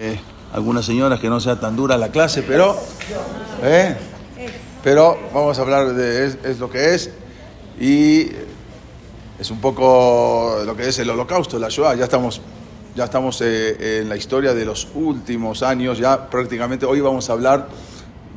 [0.00, 0.18] Eh,
[0.52, 2.76] algunas señoras que no sea tan dura la clase, pero,
[3.62, 3.96] eh,
[4.82, 7.10] pero vamos a hablar de es, lo que es.
[7.80, 8.28] Y
[9.38, 11.96] es un poco lo que es el holocausto, la Shoah.
[11.96, 12.40] Ya estamos,
[12.94, 17.32] ya estamos eh, en la historia de los últimos años, ya prácticamente hoy vamos a
[17.32, 17.68] hablar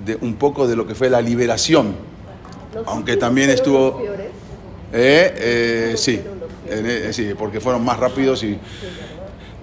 [0.03, 1.95] de un poco de lo que fue la liberación,
[2.85, 4.01] aunque también estuvo...
[4.93, 6.21] Eh, sí,
[7.11, 8.57] sí, porque fueron más rápidos y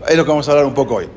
[0.07, 1.09] es lo que vamos a hablar un poco hoy.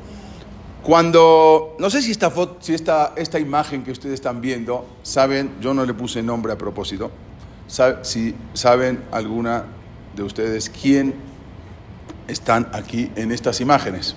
[0.88, 5.56] Cuando, no sé si esta foto, si esta, esta imagen que ustedes están viendo, saben,
[5.60, 7.12] yo no le puse nombre a propósito,
[7.70, 9.66] sab- si saben alguna
[10.16, 11.14] de ustedes quién
[12.30, 14.16] están aquí en estas imágenes.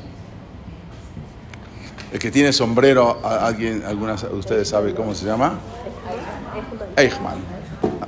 [2.13, 5.59] El que tiene sombrero, alguien, algunas de ustedes sabe cómo se llama?
[6.97, 7.39] Eichmann.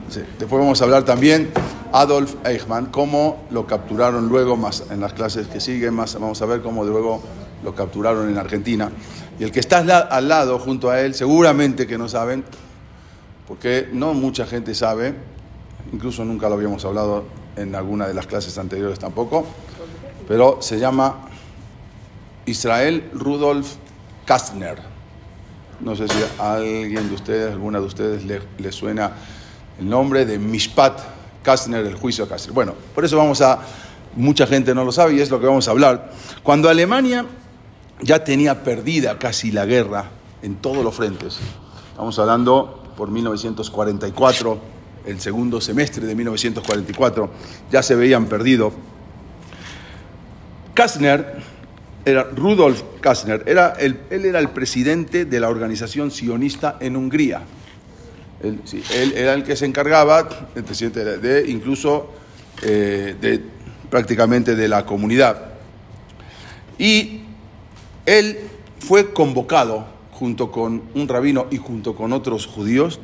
[0.09, 0.21] Sí.
[0.39, 1.51] Después vamos a hablar también
[1.93, 6.47] Adolf Eichmann, cómo lo capturaron luego, más en las clases que siguen, más vamos a
[6.47, 7.21] ver cómo luego
[7.63, 8.91] lo capturaron en Argentina.
[9.39, 12.45] Y el que está al la- al lado, junto a él, seguramente que no saben,
[13.47, 15.15] porque no mucha gente sabe,
[15.93, 17.25] incluso nunca lo habíamos hablado
[17.57, 19.47] en alguna de las clases anteriores tampoco,
[20.29, 21.29] pero se llama
[22.47, 23.75] Israel Rudolf
[24.25, 24.79] Kastner.
[25.81, 29.13] No sé si a alguien de ustedes, alguna de ustedes le, suena
[29.81, 30.99] el nombre de Mishpat
[31.43, 32.55] Kastner, el juicio Kastner.
[32.55, 33.59] Bueno, por eso vamos a,
[34.17, 36.13] mucha gente no lo sabe y es lo que vamos a hablar.
[36.43, 37.27] Cuando Alemania
[38.03, 40.11] ya tenía perdida casi la guerra
[40.43, 41.39] en todos los frentes,
[41.91, 44.59] estamos hablando por 1944,
[45.07, 47.31] el segundo semestre de 1944,
[47.71, 48.73] ya se veían perdido.
[50.75, 51.43] Kastner
[52.05, 57.43] era Rudolf Kastner, era el, él era el presidente de la organización sionista en Hungría.
[58.43, 58.61] Él,
[59.15, 62.11] era el que se encargaba, el presidente de, de incluso
[62.63, 63.41] eh, de
[63.89, 65.53] prácticamente de la comunidad.
[66.79, 67.22] Y
[68.07, 68.39] él
[68.79, 73.01] fue convocado junto con un rabino y junto con otros judíos,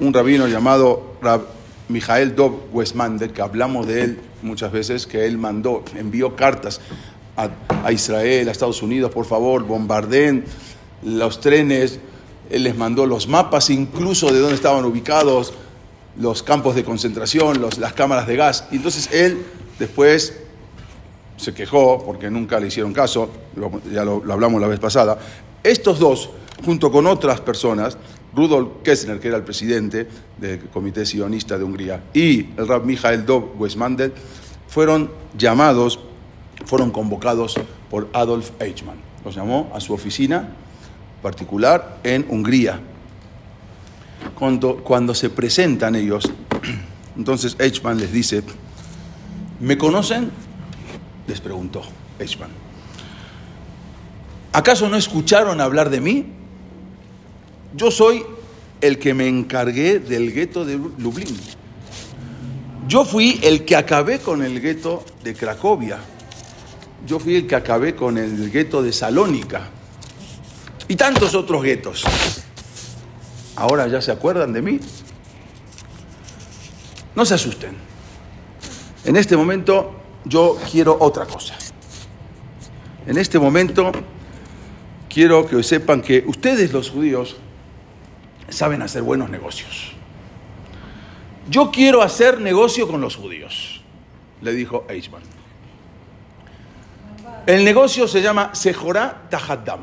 [0.00, 1.42] un rabino llamado Rab
[1.88, 6.80] Mijael Dov Westmander, que hablamos de él muchas veces, que él mandó, envió cartas
[7.36, 10.44] a, Israel, a Estados Unidos, por favor, bombardeen
[11.02, 11.98] los trenes,
[12.50, 15.54] él les mandó los mapas incluso de dónde estaban ubicados
[16.18, 18.66] los campos de concentración, las cámaras de gas.
[18.70, 19.44] Y entonces él
[19.78, 20.38] después
[21.40, 23.30] se quejó porque nunca le hicieron caso,
[23.90, 25.18] ya lo, hablamos la vez pasada.
[25.62, 26.30] Estos dos,
[26.64, 27.96] junto con otras personas,
[28.34, 30.06] Rudolf Kessner, que era el presidente
[30.38, 34.12] del Comité Sionista de Hungría, y el Rab Michael Dov Westmandel,
[34.68, 35.98] fueron llamados,
[36.66, 37.58] fueron convocados
[37.88, 38.98] por Adolf Eichmann.
[39.24, 40.48] Los llamó a su oficina
[41.22, 42.80] particular en Hungría.
[44.38, 46.30] Cuando, cuando se presentan ellos,
[47.16, 48.42] entonces Eichmann les dice,
[49.58, 50.30] ¿me conocen?
[51.30, 51.80] Les preguntó
[52.18, 52.50] Eichmann.
[54.52, 56.26] ¿Acaso no escucharon hablar de mí?
[57.72, 58.24] Yo soy
[58.80, 61.38] el que me encargué del gueto de Lublin.
[62.88, 66.00] Yo fui el que acabé con el gueto de Cracovia.
[67.06, 69.68] Yo fui el que acabé con el gueto de Salónica.
[70.88, 72.02] Y tantos otros guetos.
[73.54, 74.80] Ahora ya se acuerdan de mí.
[77.14, 77.76] No se asusten.
[79.04, 81.56] En este momento yo quiero otra cosa.
[83.06, 83.92] En este momento
[85.08, 87.36] quiero que sepan que ustedes los judíos
[88.48, 89.92] saben hacer buenos negocios.
[91.48, 93.82] Yo quiero hacer negocio con los judíos,
[94.40, 95.22] le dijo Eichmann.
[97.46, 99.80] El negocio se llama Sejorá Tahaddam.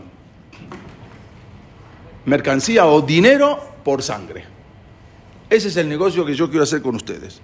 [2.25, 4.45] Mercancía o dinero por sangre.
[5.49, 7.41] Ese es el negocio que yo quiero hacer con ustedes.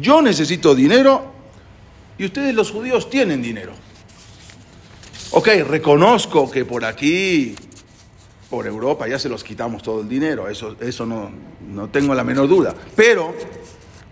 [0.00, 1.39] Yo necesito dinero
[2.20, 3.72] y ustedes los judíos tienen dinero.
[5.30, 7.54] Ok, reconozco que por aquí,
[8.50, 11.30] por Europa, ya se los quitamos todo el dinero, eso, eso no,
[11.66, 12.74] no tengo la menor duda.
[12.94, 13.34] Pero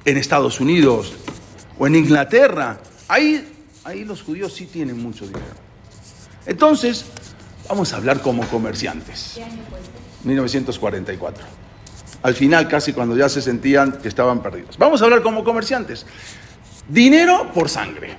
[0.07, 1.13] en Estados Unidos
[1.79, 3.47] o en Inglaterra, ahí,
[3.85, 5.45] ahí los judíos sí tienen mucho dinero.
[6.47, 7.05] Entonces,
[7.69, 9.39] vamos a hablar como comerciantes.
[10.25, 11.45] 1944.
[12.23, 14.79] Al final, casi cuando ya se sentían que estaban perdidos.
[14.79, 16.07] Vamos a hablar como comerciantes.
[16.89, 18.17] Dinero por sangre.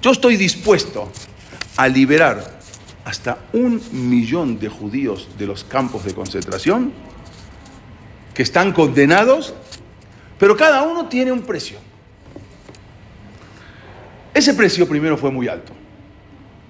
[0.00, 1.10] Yo estoy dispuesto
[1.76, 2.60] a liberar
[3.04, 6.92] hasta un millón de judíos de los campos de concentración
[8.34, 9.54] que están condenados,
[10.38, 11.78] pero cada uno tiene un precio.
[14.32, 15.72] Ese precio primero fue muy alto,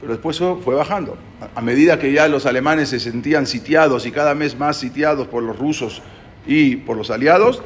[0.01, 1.19] pero después fue bajando.
[1.55, 5.43] A medida que ya los alemanes se sentían sitiados y cada vez más sitiados por
[5.43, 6.01] los rusos
[6.47, 7.63] y por los aliados,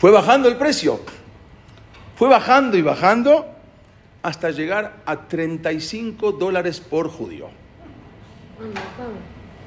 [0.00, 0.98] fue bajando el precio.
[2.16, 3.46] Fue bajando y bajando
[4.22, 7.48] hasta llegar a 35 dólares por judío.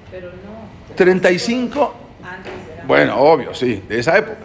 [0.09, 0.95] Pero no.
[0.95, 1.93] 35,
[2.23, 2.83] Antes era.
[2.85, 4.39] bueno, obvio, sí, de esa época.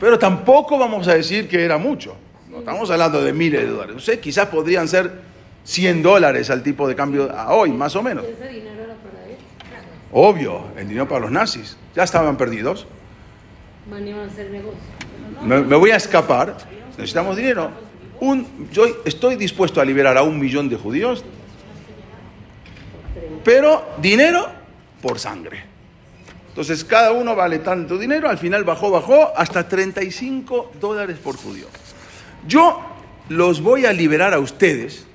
[0.00, 2.16] Pero tampoco vamos a decir que era mucho.
[2.48, 3.94] No estamos hablando de miles de dólares.
[3.94, 5.12] No sé, quizás podrían ser
[5.62, 8.24] 100 dólares al tipo de cambio a hoy, más o menos.
[8.24, 9.36] Ese dinero era para él.
[10.10, 11.76] Obvio, el dinero para los nazis.
[11.94, 12.84] Ya estaban perdidos.
[13.88, 14.99] Van a hacer negocio.
[15.42, 16.56] Me, voy a escapar.
[16.96, 17.70] Necesitamos dinero.
[18.72, 21.24] Yo estoy dispuesto a liberar a un millón de judíos,
[23.42, 24.46] pero dinero
[25.00, 25.64] por sangre.
[26.48, 31.66] Entonces cada uno vale tanto dinero, al final bajó, bajó hasta 35 dólares por judío.
[32.46, 32.80] Yo
[33.28, 35.06] los voy a liberar a ustedes,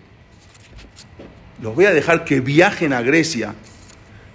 [1.61, 3.53] los voy a dejar que viajen a Grecia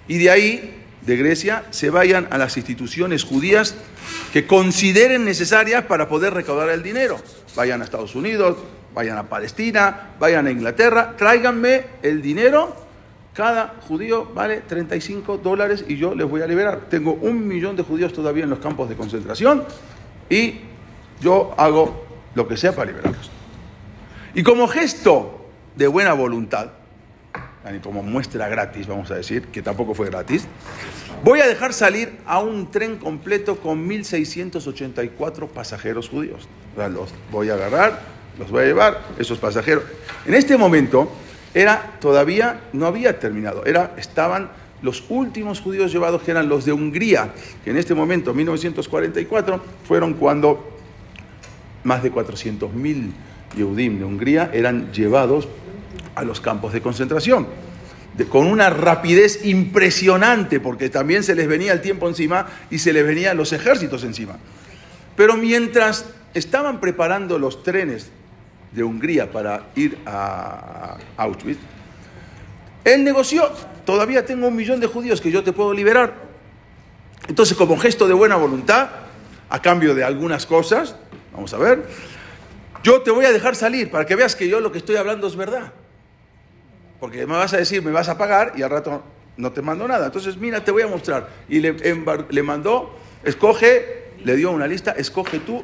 [0.07, 3.75] y de ahí, de Grecia, se vayan a las instituciones judías
[4.33, 7.19] que consideren necesarias para poder recaudar el dinero.
[7.55, 8.57] Vayan a Estados Unidos,
[8.93, 12.75] vayan a Palestina, vayan a Inglaterra, tráiganme el dinero.
[13.33, 16.81] Cada judío vale 35 dólares y yo les voy a liberar.
[16.89, 19.63] Tengo un millón de judíos todavía en los campos de concentración
[20.29, 20.59] y
[21.21, 22.05] yo hago
[22.35, 23.31] lo que sea para liberarlos.
[24.33, 26.71] Y como gesto de buena voluntad,
[27.83, 30.47] como muestra gratis, vamos a decir, que tampoco fue gratis,
[31.23, 36.47] voy a dejar salir a un tren completo con 1.684 pasajeros judíos.
[36.75, 38.01] Los voy a agarrar,
[38.39, 39.83] los voy a llevar, esos pasajeros.
[40.25, 41.11] En este momento
[41.53, 44.49] era todavía, no había terminado, era, estaban
[44.81, 50.15] los últimos judíos llevados, que eran los de Hungría, que en este momento, 1944, fueron
[50.15, 50.77] cuando
[51.83, 53.11] más de 400.000
[53.55, 55.47] Yehudim de Hungría eran llevados
[56.15, 57.47] a los campos de concentración.
[58.29, 63.05] Con una rapidez impresionante, porque también se les venía el tiempo encima y se les
[63.05, 64.37] venían los ejércitos encima.
[65.15, 68.11] Pero mientras estaban preparando los trenes
[68.73, 71.59] de Hungría para ir a Auschwitz,
[72.83, 73.49] él negoció,
[73.85, 76.13] todavía tengo un millón de judíos que yo te puedo liberar.
[77.27, 78.89] Entonces, como gesto de buena voluntad,
[79.49, 80.95] a cambio de algunas cosas,
[81.33, 81.85] vamos a ver,
[82.83, 85.27] yo te voy a dejar salir para que veas que yo lo que estoy hablando
[85.27, 85.73] es verdad.
[87.01, 89.03] Porque me vas a decir, me vas a pagar y al rato
[89.35, 90.05] no te mando nada.
[90.05, 91.27] Entonces, mira, te voy a mostrar.
[91.49, 92.95] Y le, mandó,
[93.25, 95.63] escoge, le dio una lista, escoge tú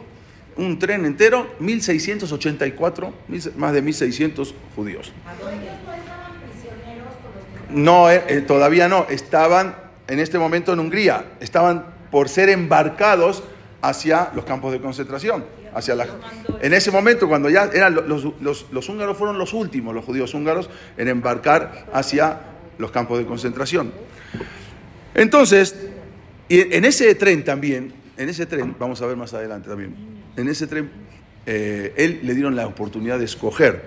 [0.58, 5.14] un tren entero, 1684, mil- más de 1600 judíos.
[7.70, 9.06] No, eh, eh, todavía no.
[9.10, 9.76] Estaban
[10.08, 11.26] en este momento en Hungría.
[11.40, 13.44] Estaban por ser embarcados
[13.88, 15.46] hacia los campos de concentración.
[15.74, 15.96] Hacia.
[16.62, 20.04] En ese momento, cuando ya eran lo- los, los- los húngaros fueron los últimos, los
[20.04, 22.40] judíos húngaros, en embarcar hacia
[22.78, 23.92] los campos de concentración.
[25.14, 25.76] Entonces,
[26.50, 29.96] y en ese tren también, en ese tren, vamos a ver más adelante también,
[30.36, 30.90] en ese tren,
[31.46, 33.84] eh, él le dieron la oportunidad de escoger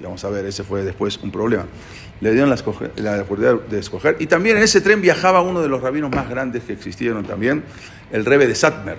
[0.00, 1.66] y vamos a ver, ese fue después un problema.
[2.24, 2.56] Le dieron la,
[3.20, 4.16] oportunidad de escoger.
[4.18, 7.62] Y también en ese tren viajaba uno de los rabinos más grandes que existieron también,
[8.10, 8.96] el rebe de Satmer,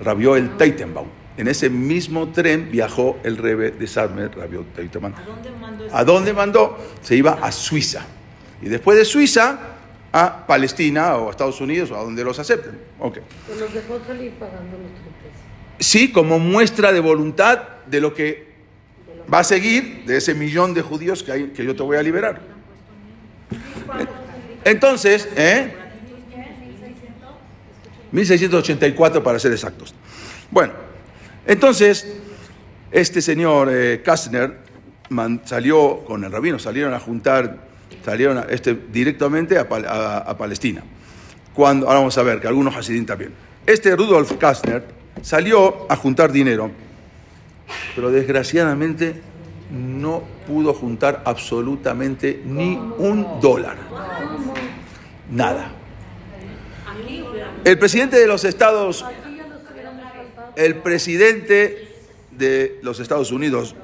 [0.00, 1.08] Rabió el Teitenbaum.
[1.36, 5.12] En ese mismo tren viajó el rebe de Satmer, Rabió Teitenbaum.
[5.12, 6.78] ¿A dónde mandó ¿A dónde mandó?
[7.02, 8.06] Se iba a Suiza.
[8.62, 9.58] Y después de Suiza,
[10.12, 12.78] a Palestina o a Estados Unidos o a donde los acepten.
[13.00, 13.18] Ok.
[13.48, 15.32] Pues los dejó salir pagando los triples.
[15.80, 18.46] Sí, como muestra de voluntad de lo que
[19.34, 22.04] va a seguir, de ese millón de judíos que, hay, que yo te voy a
[22.04, 22.47] liberar.
[24.64, 25.74] Entonces, ¿eh?
[28.12, 29.94] 1684 para ser exactos.
[30.50, 30.72] Bueno,
[31.46, 32.06] entonces,
[32.90, 34.58] este señor eh, Kastner
[35.44, 37.58] salió con el rabino, salieron a juntar,
[38.04, 39.68] salieron a- este, directamente a
[40.38, 40.82] Palestina.
[41.54, 43.32] Cuando, ahora vamos a ver que algunos Hasidim también.
[43.66, 44.84] Este Rudolf Kastner
[45.22, 46.70] salió a juntar dinero,
[47.94, 49.20] pero desgraciadamente
[49.70, 53.76] no pudo juntar absolutamente ni un dólar.
[55.30, 55.72] Nada.
[57.64, 59.04] El presidente de los Estados
[60.58, 61.88] el presidente
[62.32, 63.76] de los Estados Unidos,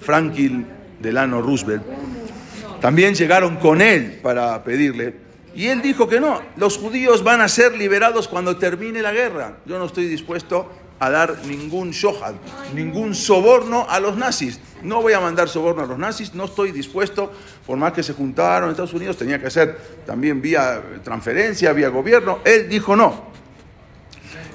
[0.00, 0.66] Franklin
[0.98, 1.82] Delano Roosevelt,
[2.80, 5.16] también llegaron con él para pedirle.
[5.54, 9.58] Y él dijo que no, los judíos van a ser liberados cuando termine la guerra.
[9.66, 12.34] Yo no estoy dispuesto a dar ningún shohad,
[12.74, 14.60] ningún soborno a los nazis.
[14.82, 17.32] No voy a mandar soborno a los nazis, no estoy dispuesto,
[17.66, 22.40] por más que se juntaron Estados Unidos, tenía que ser también vía transferencia, vía gobierno.
[22.44, 23.24] Él dijo no.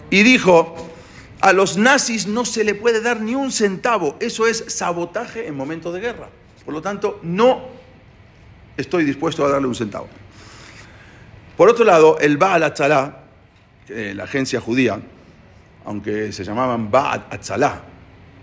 [0.10, 0.76] Y dijo,
[1.42, 4.18] a los nazis no se le puede dar ni un centavo.
[4.20, 6.30] Eso es sabotaje en momento de guerra.
[6.66, 7.68] Por lo tanto, no
[8.78, 10.08] estoy dispuesto a darle un centavo.
[11.58, 13.24] Por otro lado, el Baal Atzalá,
[13.86, 15.00] que la agencia judía,
[15.90, 17.82] aunque se llamaban Baal Atzalá,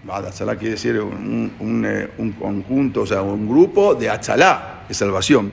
[0.08, 5.52] Atzalá quiere decir eh, un conjunto, o sea, un grupo de Atzalá, de salvación.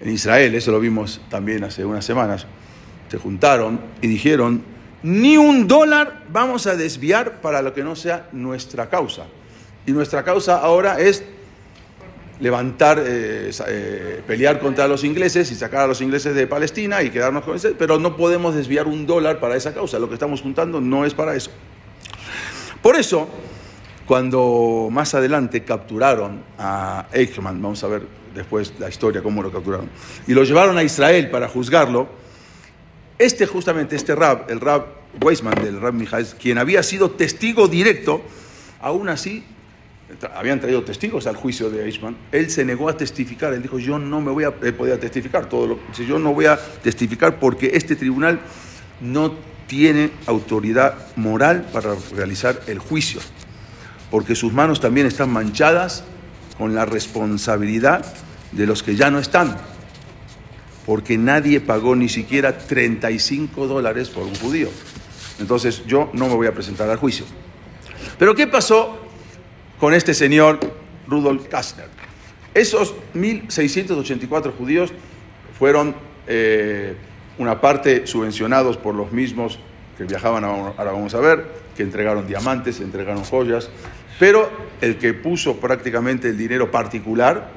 [0.00, 2.44] En Israel, eso lo vimos también hace unas semanas,
[3.08, 4.62] se juntaron y dijeron,
[5.04, 9.26] ni un dólar vamos a desviar para lo que no sea nuestra causa.
[9.86, 11.24] Y nuestra causa ahora es
[12.40, 17.10] levantar, eh, eh, pelear contra los ingleses y sacar a los ingleses de Palestina y
[17.10, 19.98] quedarnos con ese, pero no podemos desviar un dólar para esa causa.
[19.98, 21.50] Lo que estamos juntando no es para eso.
[22.82, 23.28] Por eso,
[24.06, 28.02] cuando más adelante capturaron a Eichmann, vamos a ver
[28.34, 29.90] después la historia, cómo lo capturaron,
[30.26, 32.08] y lo llevaron a Israel para juzgarlo,
[33.18, 34.86] este justamente, este rab, el rab
[35.20, 38.22] Weizmann del rab Mijael, quien había sido testigo directo,
[38.80, 39.44] aún así,
[40.34, 43.98] habían traído testigos al juicio de Eichmann, él se negó a testificar, él dijo, yo
[43.98, 48.40] no me voy a, podía testificar, todo yo no voy a testificar porque este tribunal
[49.00, 49.34] no
[49.66, 53.20] tiene autoridad moral para realizar el juicio,
[54.10, 56.04] porque sus manos también están manchadas
[56.58, 58.04] con la responsabilidad
[58.52, 59.56] de los que ya no están
[60.90, 64.68] porque nadie pagó ni siquiera 35 dólares por un judío.
[65.38, 67.24] Entonces yo no me voy a presentar al juicio.
[68.18, 68.98] Pero ¿qué pasó
[69.80, 70.60] con este señor
[71.08, 71.88] Rudolf Kastner?
[72.54, 74.92] Esos 1.684 judíos
[75.58, 75.96] fueron
[76.28, 76.94] eh,
[77.38, 79.58] una parte subvencionados por los mismos
[79.96, 81.46] que viajaban, ahora vamos a ver,
[81.76, 83.70] que entregaron diamantes, entregaron joyas,
[84.18, 87.48] pero el que puso prácticamente el dinero particular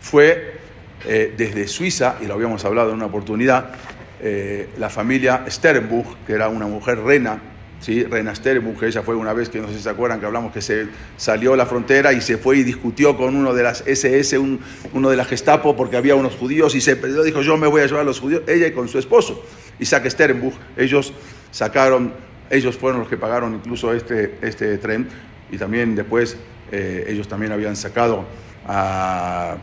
[0.00, 0.56] fue
[1.04, 3.74] eh, desde Suiza, y lo habíamos hablado en una oportunidad,
[4.20, 7.40] eh, la familia Sternbuch, que era una mujer rena,
[7.86, 8.02] ¿sí?
[8.02, 10.60] Reina Sternbuch, ella fue una vez que no sé si se acuerdan que hablamos que
[10.60, 14.36] se salió a la frontera y se fue y discutió con uno de las SS,
[14.38, 14.58] un-
[14.92, 17.82] uno de la Gestapo, porque había unos judíos y se perdió, dijo yo me voy
[17.82, 19.40] a llevar a los judíos, ella y con su esposo,
[19.78, 21.12] Isaac Sternbuch, ellos
[21.52, 22.12] sacaron,
[22.50, 25.06] ellos fueron los que pagaron incluso este, este tren
[25.52, 26.36] y también después
[26.72, 28.24] eh, ellos también habían sacado
[28.66, 29.56] a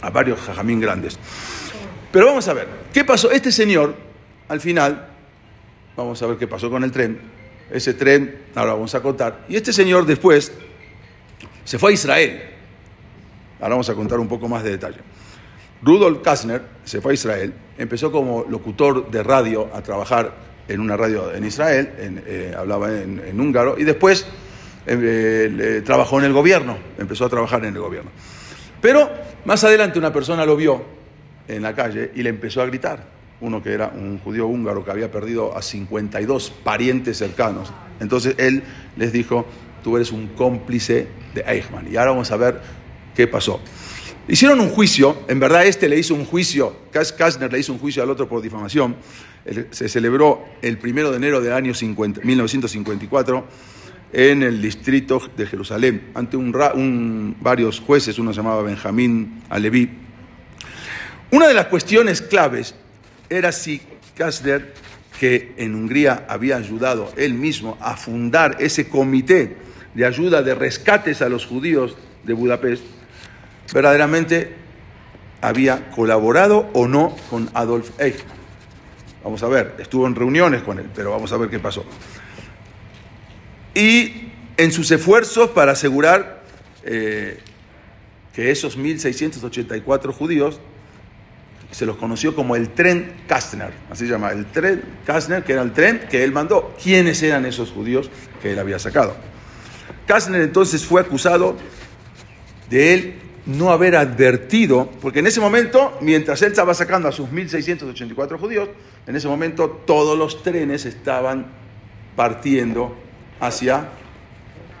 [0.00, 1.18] a varios jajamín grandes.
[2.12, 3.32] Pero vamos a ver, ¿qué pasó?
[3.32, 3.96] Este señor,
[4.48, 5.08] al final,
[5.96, 7.18] vamos a ver qué pasó con el tren.
[7.70, 9.44] Ese tren, ahora vamos a contar.
[9.48, 10.52] Y este señor después
[11.64, 12.42] se fue a Israel.
[13.60, 14.98] Ahora vamos a contar un poco más de detalle.
[15.82, 20.32] Rudolf Kastner se fue a Israel, empezó como locutor de radio a trabajar
[20.66, 24.26] en una radio en Israel, en, eh, hablaba en, en húngaro, y después
[24.90, 28.10] eh, trabajó en el gobierno, empezó a trabajar en el gobierno.
[28.80, 29.10] Pero
[29.44, 30.82] más adelante una persona lo vio
[31.46, 33.17] en la calle y le empezó a gritar.
[33.40, 37.72] Uno que era un judío húngaro que había perdido a 52 parientes cercanos.
[38.00, 38.62] Entonces él
[38.96, 39.46] les dijo,
[39.84, 41.86] tú eres un cómplice de Eichmann.
[41.92, 42.60] Y ahora vamos a ver
[43.14, 43.60] qué pasó.
[44.26, 47.78] Hicieron un juicio, en verdad este le hizo un juicio, Kas- Kastner le hizo un
[47.78, 48.96] juicio al otro por difamación.
[49.70, 53.46] Se celebró el primero de enero del año 50 1954
[54.12, 59.88] en el distrito de Jerusalén, ante un- varios jueces, uno se llamaba Benjamín Aleví.
[61.30, 62.74] Una de las cuestiones claves
[63.30, 63.80] era si
[64.16, 64.74] Kastner,
[65.18, 69.56] que en Hungría había ayudado él mismo a fundar ese comité
[69.94, 72.84] de ayuda de rescates a los judíos de Budapest,
[73.72, 74.54] verdaderamente
[75.40, 78.38] había colaborado o no con Adolf Eichmann.
[79.24, 81.84] Vamos a ver, estuvo en reuniones con él, pero vamos a ver qué pasó
[83.78, 86.42] y en sus esfuerzos para asegurar
[86.82, 87.38] eh,
[88.34, 90.60] que esos 1.684 judíos
[91.70, 95.62] se los conoció como el tren Kastner, así se llama, el tren Kastner, que era
[95.62, 96.74] el tren que él mandó.
[96.82, 98.10] ¿Quiénes eran esos judíos
[98.42, 99.16] que él había sacado?
[100.06, 101.56] Kastner entonces fue acusado
[102.70, 103.14] de él
[103.46, 108.68] no haber advertido, porque en ese momento, mientras él estaba sacando a sus 1.684 judíos,
[109.06, 111.46] en ese momento todos los trenes estaban
[112.14, 112.94] partiendo
[113.40, 113.88] hacia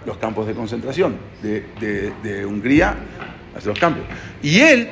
[0.04, 2.94] los campos de concentración de, de- de Hungría,
[3.56, 4.04] hacia los campos.
[4.42, 4.88] Y él,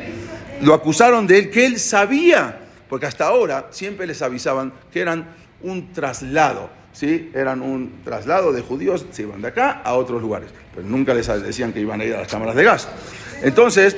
[0.60, 5.26] lo acusaron de él, que él sabía, porque hasta ahora siempre les avisaban que eran
[5.62, 7.30] un traslado, ¿sí?
[7.34, 11.26] Eran un traslado de judíos, se iban de acá a otros lugares, pero nunca les
[11.42, 12.88] decían que iban a ir a las cámaras de gas.
[13.42, 13.96] Entonces.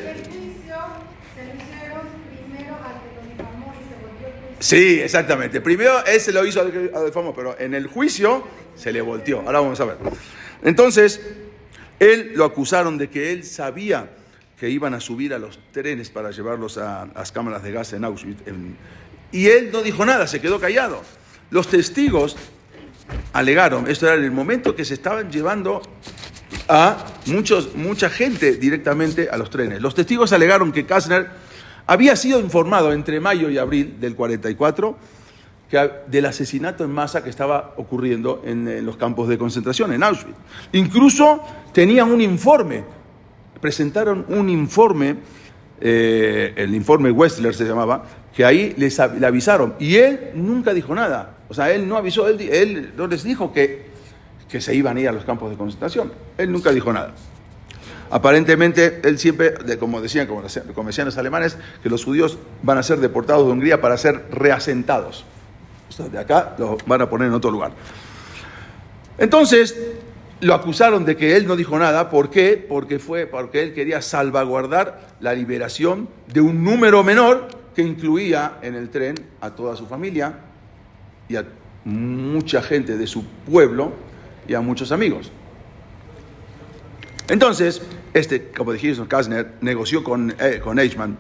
[4.60, 5.60] Sí, exactamente.
[5.60, 9.40] Primero él se lo hizo al al pero en el juicio se le volteó.
[9.40, 9.96] Ahora vamos a ver.
[10.64, 11.20] Entonces,
[12.00, 14.10] él lo acusaron de que él sabía
[14.58, 18.04] que iban a subir a los trenes para llevarlos a, las cámaras de gas en
[18.04, 18.42] Auschwitz.
[19.30, 21.02] y él no dijo nada, se quedó callado.
[21.50, 22.36] Los testigos
[23.32, 25.80] alegaron, esto era en el momento que se estaban llevando
[26.68, 29.80] a muchos, mucha gente directamente a los trenes.
[29.80, 31.28] Los testigos alegaron que Kastner
[31.86, 34.98] había sido informado entre mayo y abril del 44
[35.70, 40.02] que, del asesinato en masa que estaba ocurriendo en, en los campos de concentración, en
[40.02, 40.36] Auschwitz.
[40.72, 42.84] Incluso tenían un informe,
[43.60, 45.16] presentaron un informe,
[45.80, 49.74] eh, el informe Wessler se llamaba, que ahí les le avisaron.
[49.78, 51.36] Y él nunca dijo nada.
[51.48, 53.86] O sea, él no avisó, él, él no les dijo que,
[54.48, 56.12] que se iban a ir a los campos de concentración.
[56.36, 57.14] Él nunca dijo nada.
[58.10, 60.42] Aparentemente, él siempre, como decían como,
[60.74, 65.24] como los alemanes, que los judíos van a ser deportados de Hungría para ser reasentados.
[65.88, 67.72] O sea, de acá los van a poner en otro lugar.
[69.18, 69.76] Entonces,
[70.40, 72.10] lo acusaron de que él no dijo nada.
[72.10, 72.64] ¿Por qué?
[72.68, 78.74] Porque, fue, porque él quería salvaguardar la liberación de un número menor que incluía en
[78.74, 80.40] el tren a toda su familia
[81.28, 81.44] y a
[81.84, 83.92] mucha gente de su pueblo
[84.46, 85.30] y a muchos amigos.
[87.28, 87.82] Entonces,
[88.14, 91.16] este, como dijimos, Kastner negoció con, eh, con Eichmann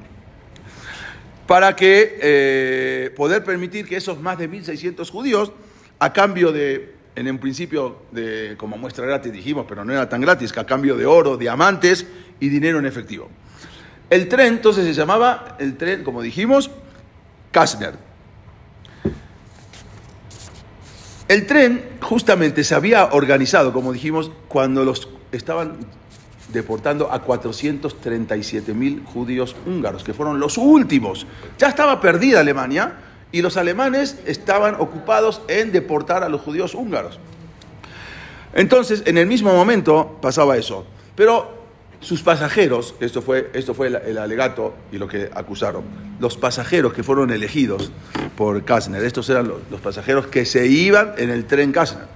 [1.46, 5.52] para que eh, poder permitir que esos más de 1.600 judíos,
[5.98, 10.20] a cambio de, en un principio, de, como muestra gratis dijimos, pero no era tan
[10.20, 12.06] gratis, que a cambio de oro, diamantes
[12.38, 13.28] y dinero en efectivo.
[14.08, 16.70] El tren entonces se llamaba, el tren, como dijimos,
[17.50, 17.94] Kastner.
[21.26, 25.76] El tren justamente se había organizado, como dijimos, cuando los estaban
[26.52, 31.26] deportando a 437 mil judíos húngaros, que fueron los últimos.
[31.58, 37.18] Ya estaba perdida Alemania y los alemanes estaban ocupados en deportar a los judíos húngaros.
[38.54, 40.86] Entonces, en el mismo momento pasaba eso.
[41.14, 41.58] Pero
[42.00, 45.82] sus pasajeros, esto fue, esto fue el, alegato y lo que acusaron,
[46.20, 47.90] los pasajeros que fueron elegidos
[48.36, 52.06] por Kastner, estos eran los, los pasajeros que se iban en el tren Kastner.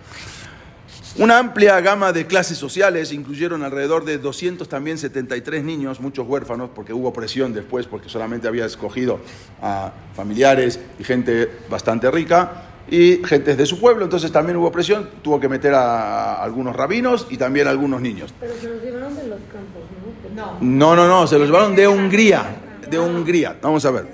[1.19, 6.71] Una amplia gama de clases sociales incluyeron alrededor de 200 también 73 niños, muchos huérfanos,
[6.75, 9.21] porque hubo presión después, porque solamente había escogido
[9.61, 15.11] a familiares y gente bastante rica y gentes de su pueblo, entonces también hubo presión,
[15.21, 18.33] tuvo que meter a algunos rabinos y también a algunos niños.
[18.41, 19.83] Pero se los llevaron de los campos,
[20.35, 20.57] ¿no?
[20.61, 20.97] No.
[20.97, 22.57] No, no, no, se los llevaron de Hungría,
[22.89, 23.59] de Hungría.
[23.61, 24.07] Vamos a ver.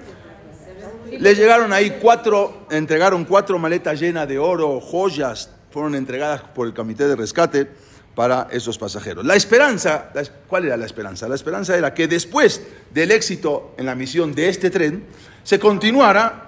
[1.12, 6.74] Le llegaron ahí cuatro, entregaron cuatro maletas llenas de oro, joyas, fueron entregadas por el
[6.74, 7.68] comité de rescate
[8.14, 9.24] para esos pasajeros.
[9.24, 10.11] La esperanza,
[10.48, 11.28] ¿cuál era la esperanza?
[11.28, 15.04] La esperanza era que después del éxito en la misión de este tren,
[15.44, 16.46] se continuara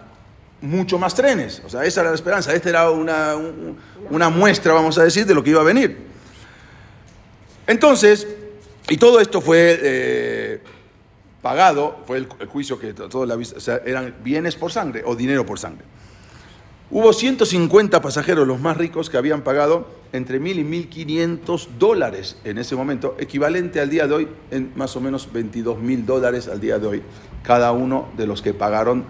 [0.62, 1.62] mucho más trenes.
[1.64, 2.52] O sea, esa era la esperanza.
[2.52, 3.78] Esta era una, un-
[4.10, 5.96] una muestra, vamos a decir, de lo que iba a venir.
[7.66, 8.26] Entonces,
[8.88, 10.60] y todo esto fue eh,
[11.40, 15.14] pagado, fue el, juicio que to- todo la, o sea, eran bienes por sangre o
[15.14, 15.84] dinero por sangre.
[16.92, 22.58] Hubo 150 pasajeros, los más ricos, que habían pagado entre 1.000 y 1.500 dólares en
[22.58, 26.60] ese momento, equivalente al día de hoy en más o menos 22 mil dólares al
[26.60, 27.02] día de hoy,
[27.44, 29.04] cada uno de los que pagaron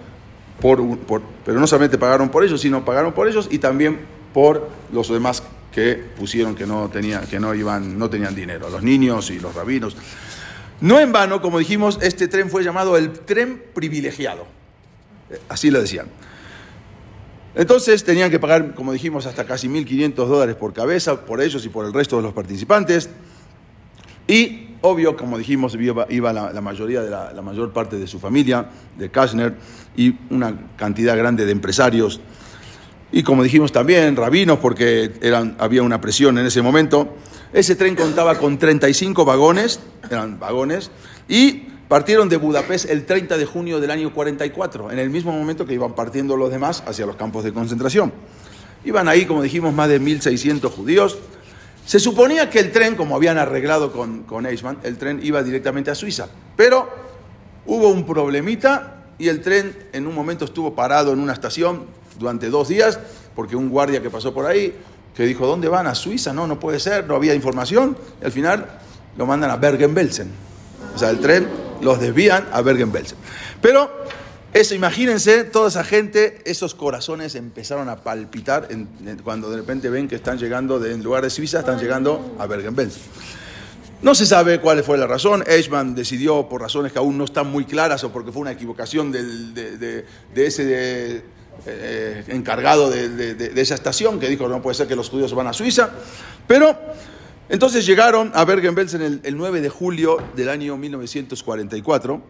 [0.61, 4.01] por- pero no solamente pagaron por ellos, sino pagaron por ellos y también
[4.35, 8.83] por los demás que pusieron que no tenían, que no iban, no tenían dinero, los
[8.83, 9.97] niños y los rabinos.
[10.83, 14.45] No en vano, como dijimos, este tren fue llamado el tren privilegiado.
[15.31, 16.09] Eh, Así lo decían.
[17.55, 21.69] Entonces tenían que pagar, como dijimos, hasta casi 1.500 dólares por cabeza, por ellos y
[21.69, 23.11] por el resto de los participantes.
[24.29, 28.71] Y, obvio, como dijimos, iba, la mayoría de la, la mayor parte de su familia,
[28.97, 29.57] de Kashner,
[29.97, 32.21] y una cantidad grande de empresarios.
[33.13, 37.17] Y como dijimos también, rabinos, porque eran, había una presión en ese momento.
[37.53, 40.93] Ese tren contaba con 35 vagones, eran vagones,
[41.29, 45.67] y partieron de Budapest el 30 de junio del año 44, en el mismo momento
[45.67, 48.13] que iban partiendo los demás hacia los campos de concentración.
[48.85, 51.19] Iban ahí, como dijimos, más de 1.600 judíos.
[51.85, 55.91] Se suponía que el tren, como habían arreglado con, con Eichmann, el tren iba directamente
[55.91, 56.29] a Suiza.
[56.57, 56.89] Pero
[57.67, 61.87] hubo un problemita y el tren en un momento estuvo parado en una estación
[62.21, 63.01] durante dos días
[63.35, 64.73] porque un guardia que pasó por ahí
[65.17, 65.89] que dijo, ¿dónde van?
[65.89, 66.33] ¿A Suiza?
[66.33, 67.97] No, no puede ser, no había información.
[68.23, 68.79] Y al final
[69.19, 70.50] lo mandan a Bergen-Belsen.
[71.01, 71.49] Sea, el tren
[71.81, 73.17] los desvían a Bergen-Belsen.
[73.63, 73.91] Pero
[74.53, 79.89] eso, imagínense, toda esa gente, esos corazones empezaron a palpitar en- en- cuando de repente
[79.91, 83.03] ven que están llegando, de, en lugar de Suiza, están llegando a Bergen-Belsen.
[84.03, 85.45] No se sabe cuál fue la razón.
[85.47, 89.13] Eichmann decidió por razones que aún no están muy claras o porque fue una equivocación
[89.13, 91.23] del- de, de- de ese de-
[91.67, 95.53] eh, encargado de esa estación que dijo no puede ser que los judíos van a
[95.53, 95.91] Suiza.
[96.47, 96.75] Pero
[97.51, 102.23] entonces llegaron a Bergen-Belsen el, el 9 de julio del año 1944.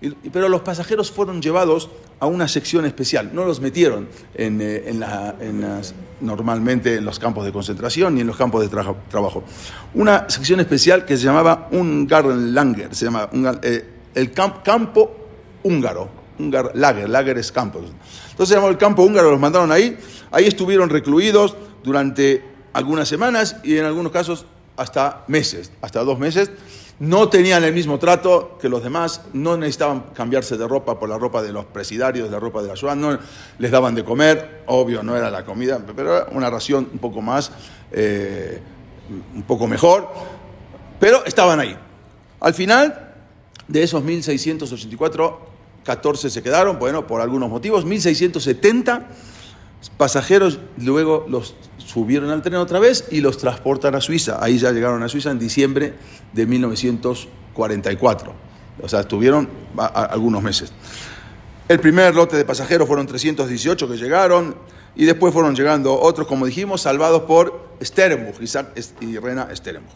[0.00, 4.84] y- pero los pasajeros fueron llevados a una sección especial, no los metieron en, eh,
[4.86, 8.68] en la- en las- normalmente en los campos de concentración ni en los campos de
[8.68, 9.42] traja- trabajo.
[9.94, 13.28] Una sección especial que se llamaba un Langer, se llama
[13.62, 15.16] eh, el camp- campo
[15.64, 17.80] húngaro, Ungar Lager, Lager es campo.
[17.80, 19.98] Entonces se llamó el campo húngaro, los mandaron ahí.
[20.30, 24.46] Ahí estuvieron recluidos durante algunas semanas y en algunos casos
[24.78, 26.50] hasta meses, hasta dos meses.
[27.00, 31.18] No tenían el mismo trato que los demás, no necesitaban cambiarse de ropa por la
[31.18, 33.18] ropa de los presidarios, la ropa de la ciudad, no
[33.58, 37.20] les daban de comer, obvio, no era la comida, pero era una ración un poco
[37.22, 37.52] más,
[37.92, 38.60] eh,
[39.34, 40.08] un poco mejor,
[40.98, 41.76] pero estaban ahí.
[42.40, 43.14] Al final
[43.68, 45.40] de esos 1684,
[45.84, 49.06] 14 se quedaron, bueno, por algunos motivos, 1670
[49.96, 51.54] pasajeros luego los
[51.88, 54.36] subieron al tren otra vez y los transportan a Suiza.
[54.44, 55.94] Ahí ya llegaron a Suiza en diciembre
[56.34, 58.32] de 1944.
[58.82, 60.70] O sea, estuvieron algunos meses.
[61.68, 64.54] El primer lote de pasajeros fueron 318 que llegaron
[64.96, 68.68] y después fueron llegando otros, como dijimos, salvados por Sterenbuch, Isaac
[69.00, 69.92] y Rena Sterenbuch.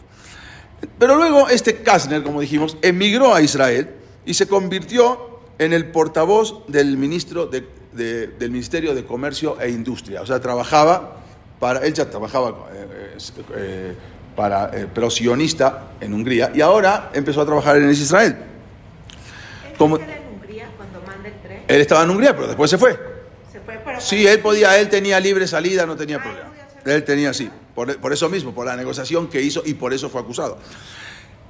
[0.99, 3.89] Pero luego este Kastner, como dijimos, emigró a Israel
[4.25, 9.69] y se convirtió en el portavoz del, ministro de- de- del Ministerio de Comercio e
[9.69, 10.21] Industria.
[10.21, 11.22] O sea, trabajaba
[11.63, 13.93] para, él ya trabajaba eh, eh, eh,
[14.35, 18.35] para, eh, pero sionista en Hungría y ahora empezó a trabajar en Israel.
[19.71, 19.95] ¿Él ¿Cómo?
[19.95, 21.63] se queda en Hungría cuando manda el tren?
[21.65, 22.99] Él estaba en Hungría, pero después se fue.
[23.49, 26.49] Se fue, pero Sí, él podía, él tenía libre salida, no tenía Ah, problema.
[26.83, 30.09] Él tenía, sí, por, por eso mismo, por la negociación que hizo y por eso
[30.09, 30.57] fue acusado.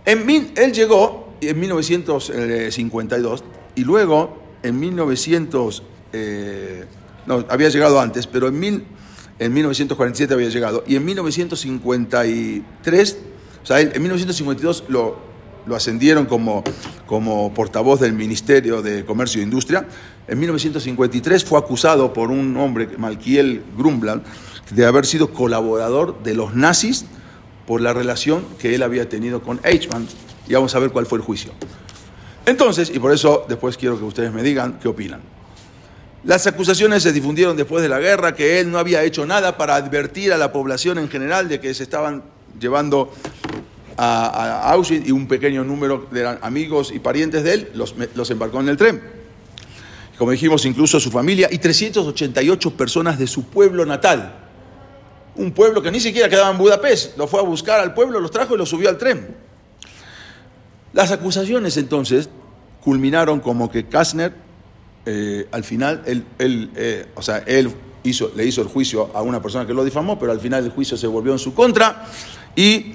[0.06, 5.82] En mil- él llegó en 1952 y luego en 1900,
[6.14, 6.86] eh,
[7.26, 8.84] no, había llegado antes, pero en, mil,
[9.40, 13.18] en 1947 había llegado y en 1953,
[13.62, 15.18] o sea, en 1952 lo,
[15.66, 16.64] lo ascendieron como,
[17.06, 19.86] como portavoz del Ministerio de Comercio e Industria.
[20.28, 24.22] En 1953 fue acusado por un hombre, Malkiel Grumblad,
[24.72, 27.06] de haber sido colaborador de los nazis
[27.68, 30.08] por la relación que él había tenido con Eichmann.
[30.48, 31.52] Y vamos a ver cuál fue el juicio.
[32.46, 35.22] Entonces, y por eso después quiero que ustedes me digan qué opinan.
[36.24, 39.76] Las acusaciones se difundieron después de la guerra, que él no había hecho nada para
[39.76, 42.24] advertir a la población en general de que se estaban
[42.58, 43.12] llevando
[43.98, 48.62] a, Auschwitz y un pequeño número de amigos y parientes de él los, los embarcó
[48.62, 49.02] en el tren.
[50.18, 54.34] Como dijimos, incluso su familia y 388 personas de su pueblo natal.
[55.36, 57.18] Un pueblo que ni siquiera quedaba en Budapest.
[57.18, 59.36] Lo fue a buscar al pueblo, los trajo y los subió al tren.
[60.94, 62.30] Las acusaciones entonces
[62.82, 64.43] culminaron como que Kastner,
[65.06, 67.72] eh, al final, él, él, eh, o sea, él
[68.04, 70.72] hizo, le hizo el juicio a una persona que lo difamó, pero al final el
[70.72, 72.06] juicio se volvió en su contra
[72.56, 72.94] y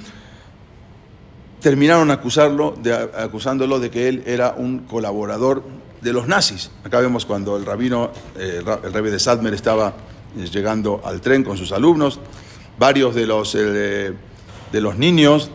[1.60, 5.62] terminaron acusarlo de, acusándolo de que él era un colaborador
[6.00, 6.70] de los nazis.
[6.84, 9.94] Acá vemos cuando el rabino, eh, el rabbi de Sadmer estaba
[10.52, 12.20] llegando al tren con sus alumnos,
[12.78, 14.14] varios de los, de
[14.72, 15.50] los niños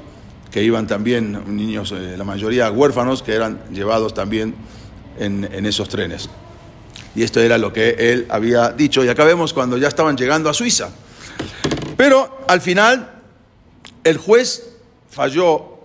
[0.51, 4.55] que iban también, niños, la mayoría huérfanos, que eran llevados también
[5.19, 6.29] en, esos trenes.
[7.15, 9.03] Y esto era lo que él había dicho.
[9.03, 10.89] Y acá vemos cuando ya estaban llegando a Suiza.
[11.95, 13.21] Pero al final,
[14.03, 14.71] el juez
[15.09, 15.79] falló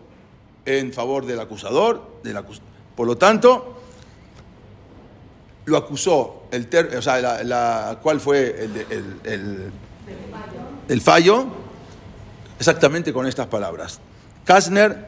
[0.65, 2.21] en favor del acusador,
[2.97, 3.81] por lo tanto,
[5.67, 9.73] lo acusó, el ter o sea, la, ¿cuál fue el, el, el,
[10.89, 11.47] el fallo?
[12.59, 14.01] Exactamente con estas palabras.
[14.45, 15.07] Kastner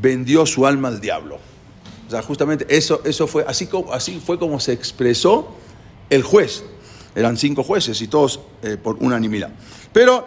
[0.00, 1.38] vendió su alma al diablo.
[2.06, 5.54] O sea, justamente eso, eso fue, así, como, así fue como se expresó
[6.10, 6.64] el juez.
[7.14, 9.50] Eran cinco jueces y todos eh, por unanimidad.
[9.92, 10.26] Pero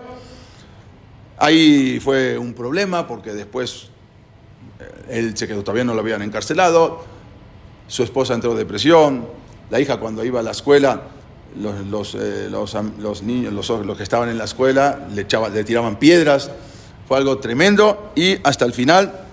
[1.37, 3.89] ahí fue un problema porque después
[4.79, 7.03] eh, él se quedó, todavía no lo habían encarcelado,
[7.87, 9.27] su esposa entró en depresión,
[9.69, 11.01] la hija cuando iba a la escuela,
[11.59, 15.63] los, los, eh, los, niños, los, los, que estaban en la escuela, le, echaban, le
[15.63, 16.51] tiraban piedras,
[17.07, 19.25] fue algo tremendo y hasta el final,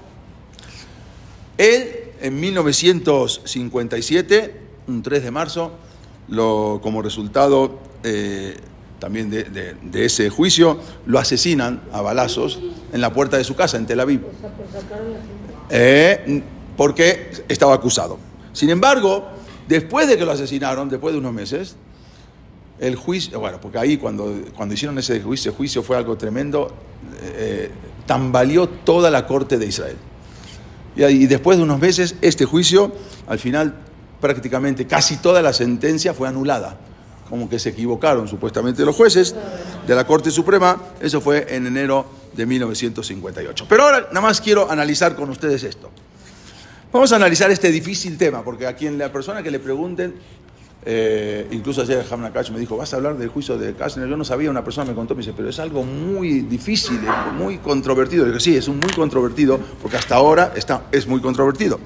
[1.59, 5.71] él en 1957, un 3 de marzo,
[6.27, 8.57] como resultado eh,
[8.99, 12.61] también de, ese juicio, lo asesinan a balazos
[12.95, 14.23] en la puerta de su casa en Tel Aviv.
[15.69, 16.43] Eh,
[16.79, 18.19] porque estaba acusado.
[18.55, 19.29] Sin embargo,
[19.69, 21.77] después de que lo asesinaron, después de unos meses,
[22.81, 26.73] el juicio, bueno, porque ahí cuando, cuando hicieron ese juicio, juicio fue algo tremendo,
[27.23, 27.71] eh,
[28.07, 29.99] tambaleó toda la corte de Israel.
[30.97, 32.93] Y, después de unos meses, este juicio,
[33.27, 33.75] al final,
[34.21, 36.79] prácticamente casi toda la sentencia fue anulada.
[37.29, 39.35] Como que se equivocaron supuestamente los jueces
[39.87, 40.81] de la Corte Suprema.
[41.01, 43.67] Eso fue en enero de 1958.
[43.69, 45.91] Pero ahora nada más quiero analizar con ustedes esto.
[46.93, 50.15] Vamos a analizar este difícil tema, porque a quien la persona que le pregunten,
[50.87, 54.09] eh, incluso ayer Hamna me dijo, ¿vas a hablar del juicio de Kastner?
[54.09, 57.01] Yo no sabía, una persona me contó, me dice, pero es algo muy difícil,
[57.37, 58.27] muy controvertido.
[58.27, 61.81] Yo dije, sí, es un muy controvertido, porque hasta ahora está, es muy controvertido.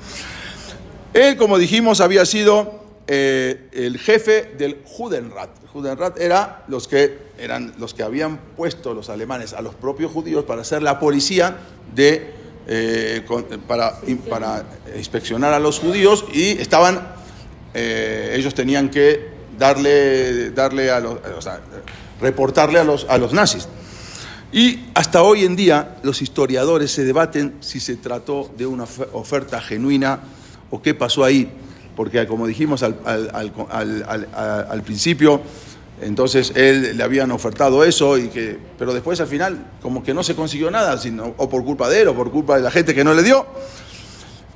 [1.14, 5.48] Él, como dijimos, había sido eh, el jefe del Judenrat.
[5.72, 10.44] Judenrat era los que, eran los que habían puesto los alemanes a los propios judíos
[10.44, 11.56] para ser la policía
[11.94, 12.34] de,
[12.66, 13.22] eh,
[13.66, 14.64] para, para
[14.96, 17.00] inspeccionar a los judíos y estaban,
[17.74, 19.28] eh, ellos tenían que
[19.58, 21.60] darle, darle a los, o sea,
[22.20, 23.68] reportarle a los, a los nazis.
[24.50, 29.06] Y hasta hoy en día los historiadores se debaten si se trató de una ofe-
[29.12, 30.20] oferta genuina
[30.70, 31.50] o qué pasó ahí,
[31.94, 33.30] porque como dijimos al- al-
[33.70, 34.28] al-
[34.70, 35.42] al principio,
[36.00, 40.22] entonces él le habían ofertado eso, y que, pero después al final como que no
[40.22, 42.94] se consiguió nada, sino, o por culpa de él o por culpa de la gente
[42.94, 43.44] que no le dio.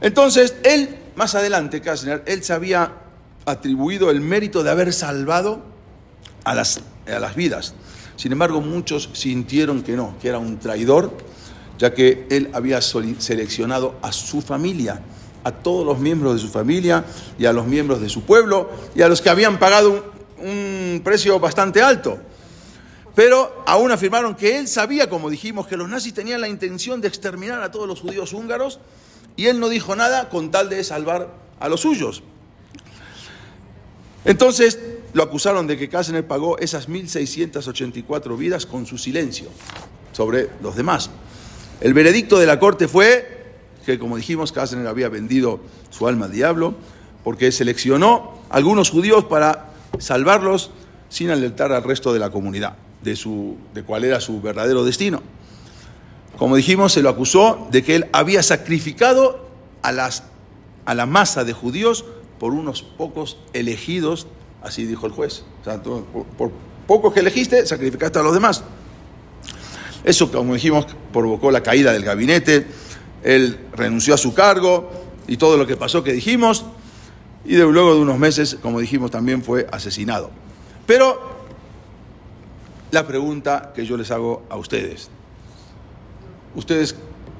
[0.02, 2.92] Entonces él, más adelante, Kastner, él se había
[3.46, 5.62] atribuido el mérito de haber salvado
[6.44, 7.74] a las, a las vidas.
[8.16, 11.16] Sin embargo, muchos sintieron que no, que era un traidor,
[11.78, 15.00] ya que él había seleccionado a su familia,
[15.44, 17.04] a todos los miembros de su familia
[17.38, 21.38] y a los miembros de su pueblo y a los que habían pagado un precio
[21.38, 22.18] bastante alto.
[23.14, 27.08] Pero aún afirmaron que él sabía, como dijimos, que los nazis tenían la intención de
[27.08, 28.80] exterminar a todos los judíos húngaros
[29.37, 32.23] y él no dijo nada con tal de salvar a los suyos.
[34.25, 34.79] Entonces
[35.12, 39.49] lo acusaron de que Kastner pagó esas 1.684 vidas con su silencio
[40.12, 41.11] sobre los demás.
[41.81, 43.42] El veredicto de la corte fue
[43.85, 46.75] que, como dijimos, Kastner había vendido su alma al diablo
[47.25, 50.71] porque seleccionó a algunos judíos para salvarlos
[51.09, 55.23] sin alertar al resto de la comunidad de, su, de cuál era su verdadero destino.
[56.37, 59.49] Como dijimos, se lo acusó de que él había sacrificado
[59.83, 60.25] a, las,
[60.85, 62.05] a la masa de judíos
[62.38, 64.27] por unos pocos elegidos,
[64.62, 65.45] así dijo el juez.
[65.61, 66.51] O sea, por, por
[66.87, 68.64] pocos que elegiste, sacrificaste a los demás.
[70.05, 72.66] Eso, como dijimos, provocó la caída del gabinete,
[73.23, 74.90] él renunció a su cargo
[75.29, 76.64] y todo lo que pasó que dijimos,
[77.45, 80.31] y de, luego de unos meses, como dijimos, también fue asesinado.
[80.87, 81.33] Pero
[82.90, 85.09] la pregunta que yo les hago a ustedes,
[86.54, 86.94] ¿ustedes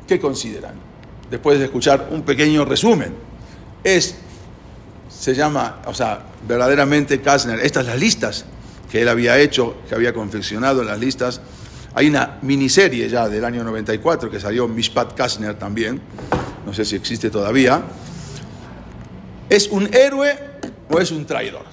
[0.07, 0.75] qué consideran?
[1.31, 3.15] Después de escuchar un pequeño resumen,
[3.83, 4.17] es,
[5.09, 8.45] se llama, o sea, verdaderamente Kastner, estas las listas
[8.91, 11.41] que él había hecho, que había confeccionado las listas,
[11.95, 16.01] hay una miniserie ya del año 94 que salió Mishpat Kastner también,
[16.65, 17.83] no sé si existe todavía.
[19.49, 20.39] ¿Es un héroe
[20.91, 21.65] o es un traidor?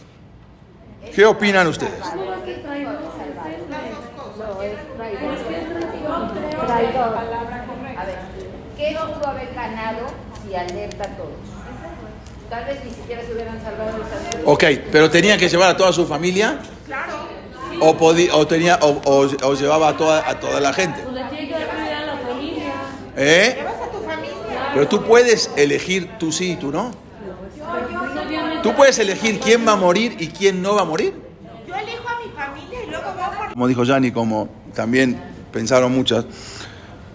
[1.14, 2.02] ¿Qué opinan ustedes?
[2.02, 2.96] ¿Cómo va a ser traidor?
[2.96, 3.50] Es
[3.90, 4.10] él.
[4.38, 5.34] No, es traidor.
[5.34, 7.18] Es que es traidor.
[7.98, 8.16] A ver,
[8.78, 10.08] ¿qué pudo haber ganado
[10.46, 11.30] si alerta a todos?
[12.50, 14.08] Tal vez ni siquiera se hubieran salvado los.
[14.46, 16.58] Ok, pero tenía que llevar a toda su familia
[17.80, 21.02] o, podía, o, tenía, o, o- o llevaba a toda, a toda la gente.
[21.02, 21.30] Pues a.
[23.22, 23.56] ¿Eh?
[23.58, 24.70] Llevas a tu familia.
[24.74, 26.92] Pero tú puedes elegir tú sí y tú no.
[28.64, 31.14] Tú puedes elegir quién va a morir y quién no va a morir.
[31.68, 35.20] Yo elijo a mi familia y luego voy por Como dijo Yanni, como también
[35.52, 36.26] pensaron muchas,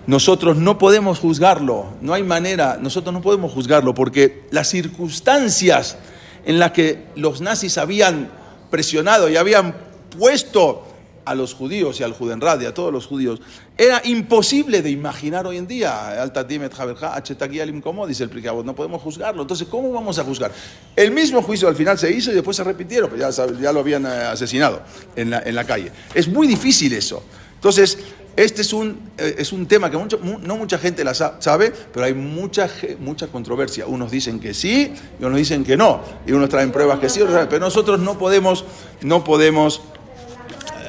[0.06, 5.96] nosotros no podemos juzgarlo, no hay manera, nosotros no podemos juzgarlo porque las circunstancias
[6.44, 8.30] en las que los nazis habían
[8.70, 9.74] presionado y habían
[10.18, 10.84] puesto
[11.24, 13.40] a los judíos y al Judenrad y a todos los judíos,
[13.76, 16.22] era imposible de imaginar hoy en día.
[16.22, 19.42] Alta dice el Prikabot, no podemos juzgarlo.
[19.42, 20.52] Entonces, ¿cómo vamos a juzgar?
[20.94, 23.80] El mismo juicio al final se hizo y después se repitieron, pero ya, ya lo
[23.80, 24.82] habían eh, asesinado
[25.16, 25.90] en la, en la calle.
[26.14, 27.22] Es muy difícil eso.
[27.54, 27.98] Entonces,
[28.36, 31.36] este es un, eh, es un tema que mucho- mu- no mucha gente la sa-
[31.40, 32.68] sabe, pero hay mucha,
[33.00, 33.86] mucha controversia.
[33.86, 36.00] Unos dicen que sí y unos dicen que no.
[36.26, 38.64] Y unos traen pruebas que sí, otros pero nosotros no podemos,
[39.02, 39.82] no podemos...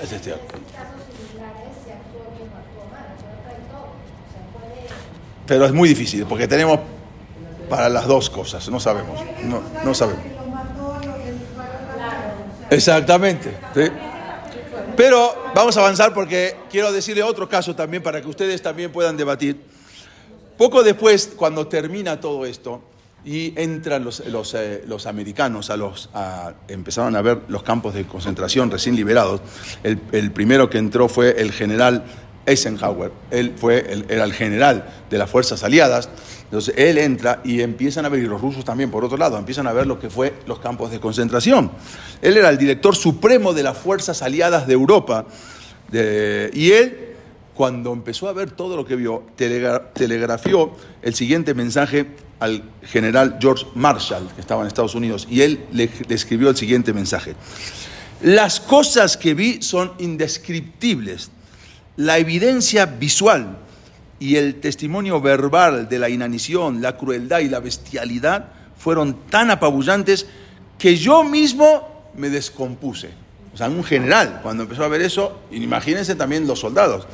[0.04, 0.34] Es este,
[5.48, 6.80] pero es muy difícil porque tenemos
[7.70, 10.24] para las dos cosas, no sabemos, no, no sabemos.
[12.70, 13.56] Exactamente.
[13.76, 13.82] ¿sí?
[14.96, 19.18] Pero vamos a avanzar porque quiero decirle otro caso también para que ustedes también puedan
[19.18, 19.60] debatir.
[20.58, 22.82] Poco después, cuando termina todo esto
[23.26, 27.94] y entran los, los, eh, los americanos, a los, a- empezaron a ver los campos
[27.94, 29.42] de concentración recién liberados,
[29.84, 32.06] el, el primero que entró fue el general
[32.46, 33.12] Eisenhower.
[33.32, 36.10] Él fue el, era el general de las fuerzas aliadas.
[36.46, 39.68] Entonces él entra y empiezan a ver, y los rusos también por otro lado, empiezan
[39.68, 41.72] a ver lo que fue los campos de concentración.
[42.22, 45.26] Él era el director supremo de las fuerzas aliadas de Europa.
[45.92, 47.16] y él,
[47.54, 52.08] cuando empezó a ver todo lo que vio, telegra- telegrafió el siguiente mensaje
[52.40, 56.94] al general George Marshall, que estaba en Estados Unidos, y él le escribió el siguiente
[56.94, 57.36] mensaje.
[58.22, 61.32] Las cosas que vi son indescriptibles.
[61.98, 63.58] La evidencia visual
[64.26, 70.26] y el testimonio verbal de la inanición, la crueldad y la bestialidad fueron tan apabullantes
[70.80, 73.12] que yo mismo me descompuse.
[73.54, 77.06] O sea, un general, cuando empezó a ver eso, imagínense también los soldados.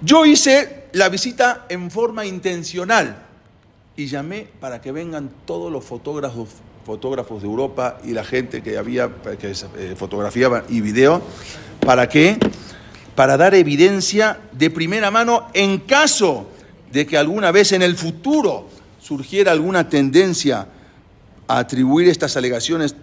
[0.00, 3.16] Yo hice la visita en forma intencional
[3.96, 6.48] y llamé para que vengan todos los fotógrafos,
[6.84, 11.22] fotógrafos de Europa y la gente que había que eh, fotografiaba y video
[11.78, 12.40] para que
[13.14, 16.48] para dar evidencia de primera mano en caso
[16.92, 18.68] de que alguna vez en el futuro
[19.00, 20.66] surgiera alguna tendencia
[21.46, 22.96] a atribuir estas alegaciones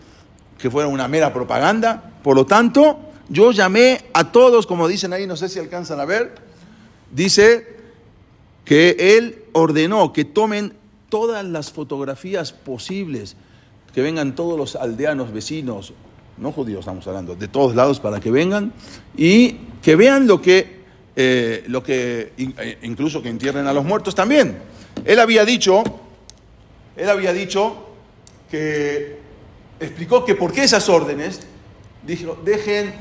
[0.58, 2.12] que fueran una mera propaganda.
[2.24, 6.06] Por lo tanto, yo llamé a todos, como dicen ahí, no sé si alcanzan a
[6.06, 6.36] ver,
[7.12, 7.78] dice
[8.66, 10.74] que él ordenó que tomen
[11.10, 13.36] todas las fotografías posibles,
[13.94, 15.94] que vengan todos los aldeanos vecinos,
[16.38, 18.74] no judíos estamos hablando, de todos lados para que vengan
[19.16, 20.82] y que vean lo que,
[21.16, 24.58] eh, lo que eh, incluso que entierren a los muertos también.
[25.06, 25.84] Él había dicho,
[26.96, 27.90] él había dicho
[28.50, 29.20] que
[29.80, 31.42] explicó que por qué esas órdenes,
[32.06, 32.94] dijo, dejen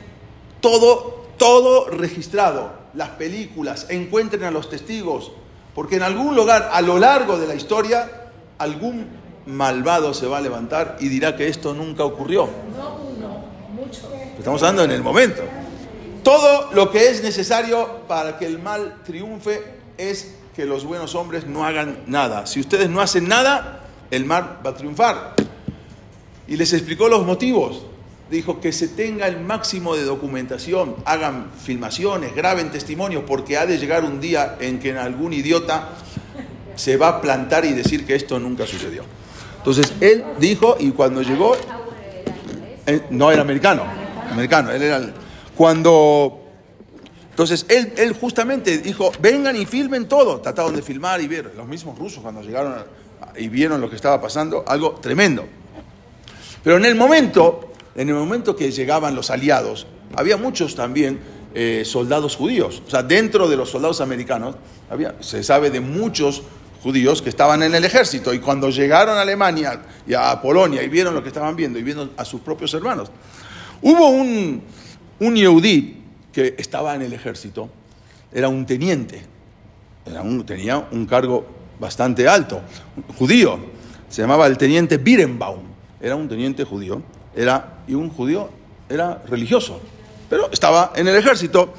[0.61, 5.33] todo, todo registrado, las películas, encuentren a los testigos,
[5.75, 9.07] porque en algún lugar a lo largo de la historia, algún
[9.47, 12.49] malvado se va a levantar y dirá que esto nunca ocurrió.
[14.39, 15.43] Estamos hablando en el momento.
[16.23, 19.63] Todo lo que es necesario para que el mal triunfe
[19.97, 22.47] es que los buenos hombres no hagan nada.
[22.47, 25.35] Si ustedes no hacen nada, el mal va a triunfar.
[26.47, 27.87] Y les explicó los motivos.
[28.31, 33.77] Dijo que se tenga el máximo de documentación, hagan filmaciones, graben testimonios, porque ha de
[33.77, 35.89] llegar un día en que algún idiota
[36.77, 39.05] se va a plantar y decir que esto nunca sucedió.
[39.57, 41.57] Entonces él dijo, y cuando llegó,
[43.11, 43.85] no era americano,
[44.31, 45.01] americano, él era
[45.57, 46.41] cuando
[47.31, 51.67] entonces él, él justamente dijo, vengan y filmen todo, trataron de filmar y ver, los
[51.67, 52.75] mismos rusos cuando llegaron
[53.37, 55.47] y vieron lo que estaba pasando, algo tremendo.
[56.63, 61.19] Pero en el momento, en el momento que llegaban los aliados, había muchos también
[61.55, 62.83] eh, soldados judíos.
[62.87, 64.57] O sea, dentro de los soldados americanos,
[64.91, 66.43] había, se sabe de muchos
[66.83, 68.33] judíos que estaban en el ejército.
[68.35, 71.83] Y cuando llegaron a Alemania y a Polonia y vieron lo que estaban viendo y
[71.83, 73.11] vieron a sus propios hermanos,
[73.83, 74.63] hubo un,
[75.21, 75.97] un Yehudí
[76.33, 77.69] que estaba en el ejército,
[78.33, 79.23] era un teniente,
[80.07, 81.47] era un- tenía un cargo
[81.79, 82.61] bastante alto,
[83.19, 83.59] judío,
[84.09, 85.63] se llamaba el teniente Birenbaum,
[86.01, 87.03] era un teniente judío,
[87.35, 88.49] era, y un judío
[88.89, 89.81] era religioso,
[90.29, 91.73] pero estaba en el ejército,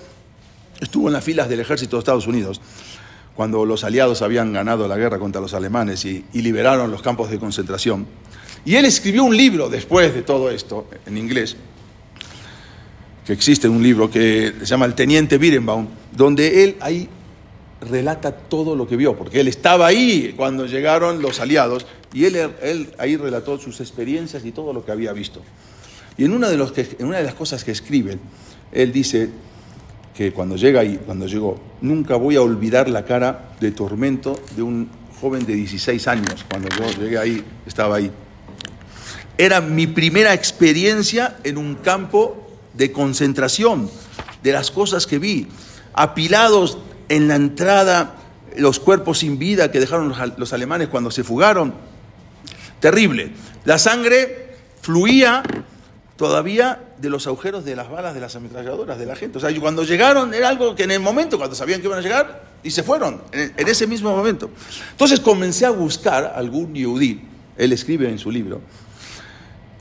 [0.79, 2.59] estuvo en las filas del ejército de Estados Unidos,
[3.35, 7.39] cuando los aliados habían ganado la guerra contra los alemanes y, liberaron los campos de
[7.39, 8.05] concentración.
[8.65, 11.55] Y él escribió un libro después de todo esto, en inglés,
[13.25, 17.07] que existe un libro que se llama El Teniente Birenbaum, donde él ahí
[17.89, 22.93] relata todo lo que vio, porque él estaba ahí cuando llegaron los aliados y él,
[22.97, 25.41] ahí relató sus experiencias y todo lo que había visto.
[26.17, 26.55] Y una de,
[26.99, 28.19] en una de las cosas que escribe,
[28.71, 29.29] él dice
[30.21, 34.62] que cuando llega ahí, cuando llegó, nunca voy a olvidar la cara de tormento de
[34.62, 38.12] un joven de 16 años, cuando yo llegué ahí, estaba ahí.
[39.38, 43.89] Era mi primera experiencia en un campo de concentración,
[44.43, 45.47] de las cosas que vi,
[45.93, 46.77] apilados
[47.10, 48.15] en la entrada,
[48.57, 51.73] los cuerpos sin vida que dejaron los alemanes cuando se fugaron.
[52.79, 53.31] Terrible.
[53.65, 55.41] La sangre fluía
[56.15, 59.39] todavía de los agujeros de las balas de las ametralladoras de la gente.
[59.39, 62.01] O sea, cuando llegaron era algo que en el momento, cuando sabían que iban a
[62.01, 64.51] llegar, y se fueron, en, ese mismo momento.
[64.91, 67.23] Entonces comencé a buscar algún yudí,
[67.57, 68.61] él escribe en su libro,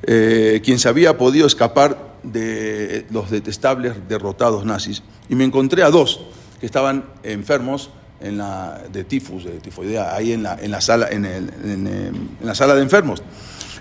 [0.03, 5.91] eh, quien se había podido escapar de los detestables derrotados nazis, y me encontré a
[5.91, 6.23] dos
[6.59, 11.09] que estaban enfermos en la, de tifus, de tifoidea, ahí en la, en la sala,
[11.11, 13.23] en, eh, en la sala de enfermos.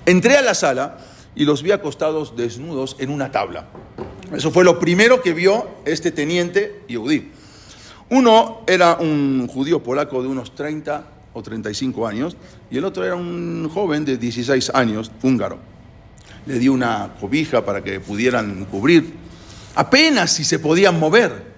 [0.06, 0.97] Entré a la sala
[1.36, 3.68] y los vi acostados desnudos en una tabla.
[4.34, 7.32] Eso fue lo primero que vio este teniente Yehudí.
[8.10, 12.36] Uno era un judío polaco de unos 30 o 35 años
[12.72, 15.60] y el otro era un joven de 16 años, húngaro.
[16.46, 19.13] Le di una cobija para que pudieran cubrir,
[19.76, 21.50] apenas si se podían mover.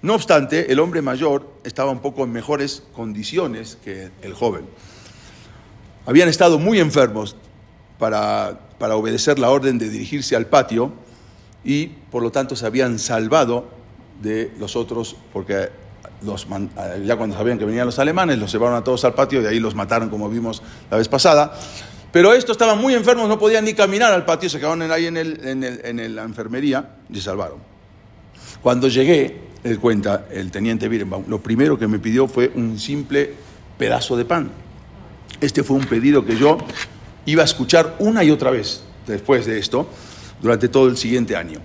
[0.00, 4.64] No obstante, el hombre mayor estaba un poco en mejores condiciones que el joven.
[6.06, 7.36] Habían estado muy enfermos
[7.98, 10.92] para, para obedecer la orden de dirigirse al patio
[11.64, 13.68] y por lo tanto se habían salvado
[14.20, 15.68] de los otros porque
[16.22, 16.68] los man-
[17.06, 19.60] ya cuando sabían que venían los alemanes los llevaron a todos al patio y ahí
[19.60, 21.56] los mataron como vimos la vez pasada.
[22.10, 25.16] Pero estos estaban muy enfermos, no podían ni caminar al patio, se quedaron ahí en,
[25.16, 27.58] el, en, el- en la enfermería y se salvaron.
[28.62, 33.32] Cuando llegué, él cuenta, el teniente Birenbaum, lo primero que me pidió fue un simple
[33.78, 34.50] pedazo de pan.
[35.40, 36.58] Este fue un pedido que yo
[37.26, 39.86] iba a escuchar una y otra vez después de esto,
[40.40, 41.60] durante todo el siguiente año.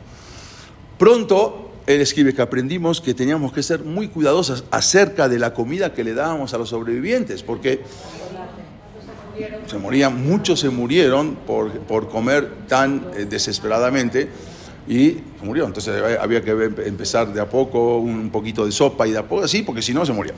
[0.98, 5.94] Pronto, él escribe que aprendimos que teníamos que ser muy cuidadosos acerca de la comida
[5.94, 7.82] que le dábamos a los sobrevivientes, porque
[9.68, 14.30] se morían, muchos se murieron por, por comer tan eh, desesperadamente
[14.88, 15.66] y murió.
[15.66, 16.52] Entonces eh, había que
[16.86, 19.94] empezar de a poco, un poquito de sopa y de a poco así, porque si
[19.94, 20.34] no se moría.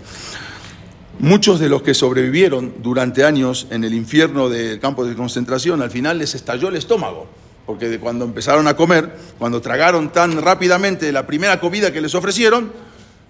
[1.19, 5.91] Muchos de los que sobrevivieron durante años en el infierno del campo de concentración, al
[5.91, 7.27] final les estalló el estómago,
[7.65, 12.71] porque cuando empezaron a comer, cuando tragaron tan rápidamente la primera comida que les ofrecieron,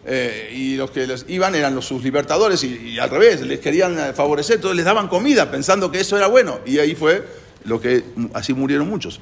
[0.06, 4.14] eh, y los que les iban eran los, sus libertadores y, al revés, les querían
[4.14, 7.26] favorecer, entonces les daban comida pensando que eso era bueno, y ahí fue
[7.66, 8.04] lo que
[8.36, 9.20] así murieron muchos.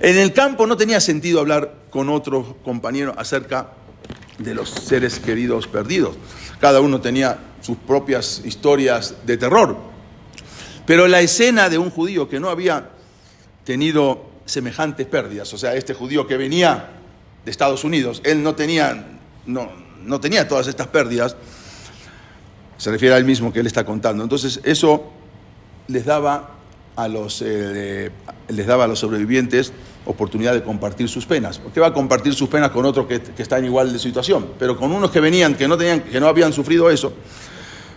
[0.00, 3.74] En el campo no tenía sentido hablar con otro compañero acerca
[4.38, 6.16] de los seres queridos perdidos.
[6.60, 9.76] Cada uno tenía sus propias historias de terror.
[10.86, 12.90] Pero la escena de un judío que no había
[13.64, 16.90] tenido semejantes pérdidas, o sea, este judío que venía
[17.44, 19.70] de Estados Unidos, él no tenía, no,
[20.02, 21.36] no tenía todas estas pérdidas,
[22.76, 24.22] se refiere a él mismo que él está contando.
[24.22, 25.10] Entonces, eso
[25.88, 26.50] les daba
[26.96, 28.10] a los, eh,
[28.48, 29.72] les daba a los sobrevivientes
[30.06, 31.58] oportunidad de compartir sus penas.
[31.58, 34.48] Porque va a compartir sus penas con otros que, que, están en igual de situación?
[34.58, 37.12] Pero con unos que venían, que no, tenían, que no habían sufrido eso.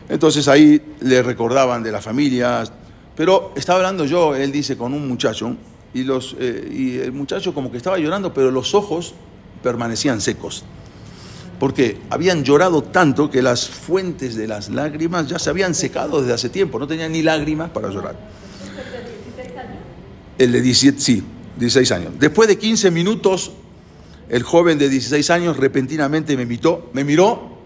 [0.10, 2.72] Entonces ahí le recordaban de las familias.
[3.16, 5.56] Pero estaba hablando yo, él dice, con un muchacho,
[5.94, 9.16] y, los, eh, y el muchacho como que estaba llorando, pero los ojos
[9.64, 10.64] permanecían secos.
[11.60, 16.34] Porque habían llorado tanto que las fuentes de las lágrimas ya se habían secado desde
[16.34, 18.16] hace tiempo, no tenían ni lágrimas para llorar.
[20.38, 21.24] El de 17, sí,
[21.58, 22.14] 16 años.
[22.20, 23.52] Después de 15 minutos,
[24.30, 27.58] el joven de 16 años repentinamente me, invitó, me miró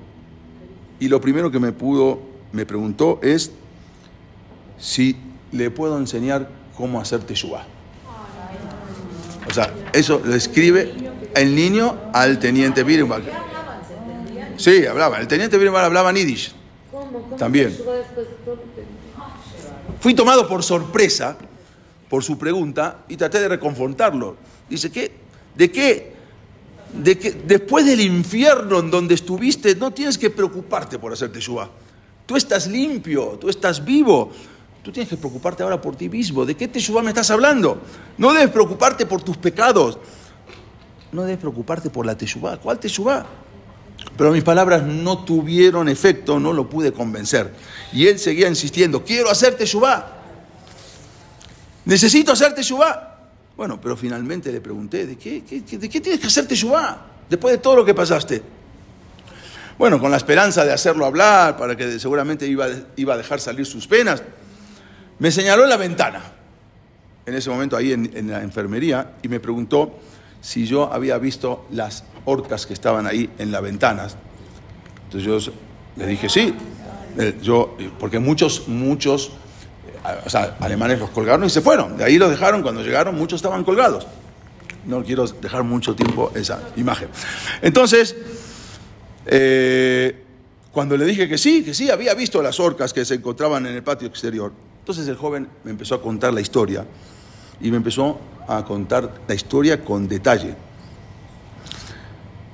[0.99, 2.21] y lo primero que me pudo,
[2.51, 3.51] me preguntó es
[4.77, 5.17] si
[5.51, 7.65] le puedo enseñar cómo hacer teshuva.
[9.49, 10.93] O sea, eso lo escribe
[11.35, 13.23] el niño al teniente Birnbach.
[14.57, 15.19] Sí, hablaba.
[15.19, 16.53] El teniente Birnbach hablaba Yiddish.
[17.37, 17.75] También.
[19.99, 21.37] Fui tomado por sorpresa
[22.11, 24.35] por su pregunta y traté de reconfortarlo.
[24.69, 25.13] Dice, ¿qué?
[25.55, 26.11] ¿De qué?
[26.93, 31.69] De que después del infierno en donde estuviste, no tienes que preocuparte por hacer teshuva.
[32.25, 34.29] Tú estás limpio, tú estás vivo.
[34.83, 36.43] Tú tienes que preocuparte ahora por ti mismo.
[36.45, 37.81] ¿De qué teshuva me estás hablando?
[38.17, 39.97] No debes preocuparte por tus pecados.
[41.13, 42.57] No debes preocuparte por la teshuva.
[42.57, 43.25] ¿Cuál teshuva?
[44.17, 47.53] Pero mis palabras no tuvieron efecto, no lo pude convencer.
[47.93, 50.17] Y él seguía insistiendo, quiero hacer teshuva.
[51.85, 53.19] Necesito hacer teshuva.
[53.57, 57.05] Bueno, pero finalmente le pregunté, ¿de qué, qué, de qué tienes que hacer teshuva?
[57.29, 58.41] Después de todo lo que pasaste.
[59.77, 63.65] Bueno, con la esperanza de hacerlo hablar, para que seguramente iba, iba a dejar salir
[63.65, 64.21] sus penas,
[65.19, 66.21] me señaló la ventana,
[67.25, 69.99] en ese momento ahí en, en la enfermería, y me preguntó
[70.41, 74.17] si yo había visto las orcas que estaban ahí en las ventanas.
[75.05, 75.53] Entonces yo
[75.95, 76.53] le dije sí,
[77.41, 79.31] yo, porque muchos, muchos
[80.25, 81.97] o sea, alemanes los colgaron y se fueron.
[81.97, 84.07] De ahí los dejaron, cuando llegaron muchos estaban colgados.
[84.85, 87.09] No quiero dejar mucho tiempo esa imagen.
[87.61, 88.15] Entonces,
[89.27, 90.23] eh,
[90.71, 93.75] cuando le dije que sí, que sí, había visto las orcas que se encontraban en
[93.75, 96.85] el patio exterior, entonces el joven me empezó a contar la historia
[97.59, 100.55] y me empezó a contar la historia con detalle.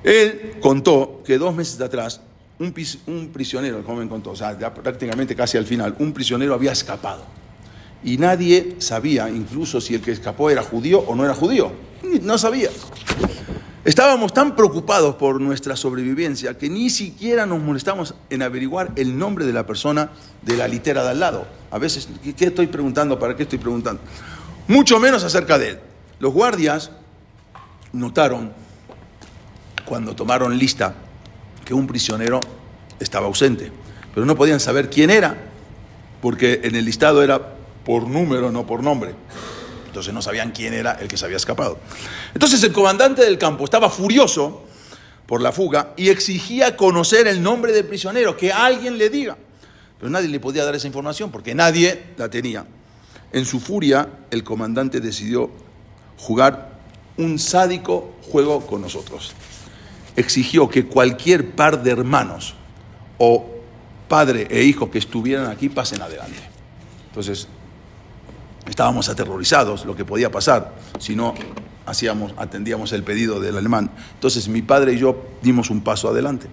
[0.03, 2.21] Él contó que dos meses atrás
[2.59, 2.73] un,
[3.07, 6.71] un, prisionero, el joven contó, o sea, ya prácticamente casi al final, un prisionero había
[6.71, 7.23] escapado.
[8.03, 11.71] Y nadie sabía, incluso si el que escapó era judío o no era judío.
[12.21, 12.69] No sabía.
[13.83, 19.45] Estábamos tan preocupados por nuestra sobrevivencia que ni siquiera nos molestamos en averiguar el nombre
[19.45, 21.47] de la persona de la litera de al lado.
[21.71, 23.17] A veces, ¿qué estoy preguntando?
[23.17, 24.01] ¿Para qué estoy preguntando?
[24.67, 25.79] Mucho menos acerca de él.
[26.19, 26.91] Los guardias
[27.93, 28.51] notaron,
[29.85, 30.95] cuando tomaron lista,
[31.67, 32.39] que un prisionero
[32.97, 33.73] estaba ausente,
[34.13, 35.35] pero no podían saber quién era,
[36.21, 39.13] porque en el listado era por número, no por nombre.
[39.85, 41.77] Entonces no sabían quién era el que se había escapado.
[42.33, 44.63] Entonces el comandante del campo estaba furioso
[45.25, 49.35] por la fuga y exigía conocer el nombre del prisionero, que alguien le diga.
[49.99, 52.65] Pero nadie le podía dar esa información porque nadie la tenía.
[53.33, 55.51] En su furia, el comandante decidió
[56.15, 56.79] jugar
[57.17, 59.33] un sádico juego con nosotros
[60.17, 62.55] exigió que cualquier par de hermanos
[63.17, 63.45] o
[64.09, 66.39] padre e hijo que estuvieran aquí pasen adelante.
[67.07, 67.47] Entonces,
[68.67, 71.33] estábamos aterrorizados lo que podía pasar si no
[71.85, 73.89] hacíamos, atendíamos el pedido del alemán.
[74.15, 76.47] Entonces, mi padre y yo dimos un paso adelante.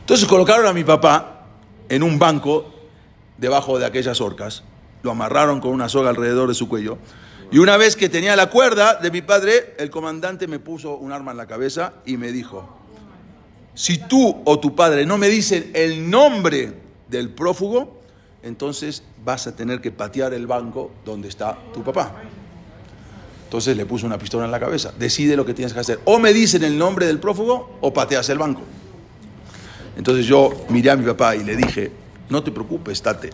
[0.00, 1.46] Entonces, colocaron a mi papá
[1.88, 2.70] en un banco
[3.38, 4.64] debajo de aquellas orcas
[5.02, 6.98] lo amarraron con una soga alrededor de su cuello.
[7.52, 11.12] Y una vez que tenía la cuerda de mi padre, el comandante me puso un
[11.12, 12.66] arma en la cabeza y me dijo,
[13.74, 16.72] si tú o tu padre no me dicen el nombre
[17.08, 18.00] del prófugo,
[18.42, 22.14] entonces vas a tener que patear el banco donde está tu papá.
[23.44, 24.94] Entonces le puso una pistola en la cabeza.
[24.98, 26.00] Decide lo que tienes que hacer.
[26.06, 28.62] O me dicen el nombre del prófugo o pateas el banco.
[29.98, 31.92] Entonces yo miré a mi papá y le dije,
[32.30, 33.28] no te preocupes, Tate,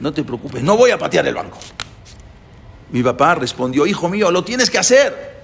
[0.00, 1.56] no te preocupes, no voy a patear el banco.
[2.94, 5.34] Mi papá respondió, hijo mío, lo tienes que hacer.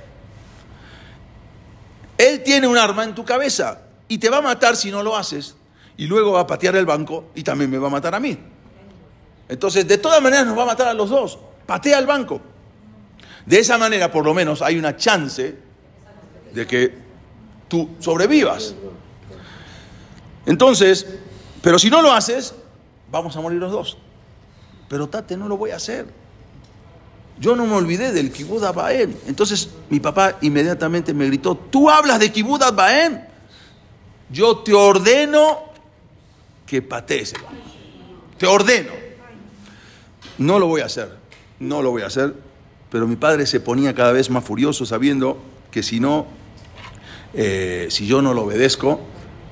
[2.17, 5.17] Él tiene un arma en tu cabeza y te va a matar si no lo
[5.17, 5.57] haces.
[5.97, 8.39] Y luego va a patear el banco y también me va a matar a mí.
[9.49, 11.41] Entonces, de todas maneras nos va a matar a los dos.
[11.67, 12.41] Patea el banco.
[13.45, 15.59] De esa manera, por lo menos, hay una chance
[16.55, 16.95] de que
[17.67, 18.77] tú sobrevivas.
[20.47, 21.05] Entonces,
[21.63, 22.55] pero si no lo haces,
[23.11, 23.99] vamos a morir los dos.
[24.89, 26.20] Pero Tate, no lo voy a hacer.
[27.41, 29.17] Yo no me olvidé del Kibud Baen.
[29.27, 33.27] Entonces mi papá inmediatamente me gritó, ¿tú hablas de Kibud Baen?
[34.31, 35.59] Yo te ordeno
[36.67, 37.33] que patees.
[38.37, 38.93] Te ordeno.
[40.37, 41.17] No lo voy a hacer,
[41.59, 42.35] no lo voy a hacer,
[42.91, 45.39] pero mi padre se ponía cada vez más furioso sabiendo
[45.71, 46.27] que si no,
[47.35, 49.01] eh, si yo no lo obedezco,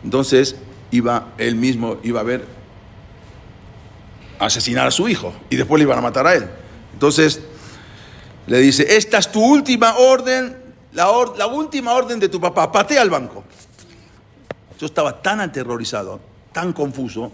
[0.05, 0.57] entonces
[0.91, 2.45] iba él mismo, iba a ver
[4.39, 6.49] asesinar a su hijo y después le iban a matar a él.
[6.93, 7.43] Entonces
[8.49, 10.57] le dice, esta es tu última orden,
[10.93, 13.45] la, última orden de tu papá, patea al banco.
[14.81, 16.19] Yo estaba tan aterrorizado,
[16.51, 17.31] tan confuso,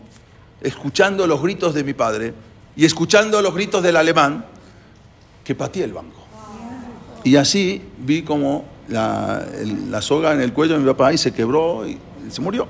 [0.60, 2.34] escuchando los gritos de mi padre
[2.74, 4.44] y escuchando los gritos del alemán,
[5.44, 6.20] que pateé el banco.
[7.22, 9.46] Y así vi como la,
[9.88, 11.96] la soga en el cuello de mi papá y se quebró y
[12.28, 12.66] se murió.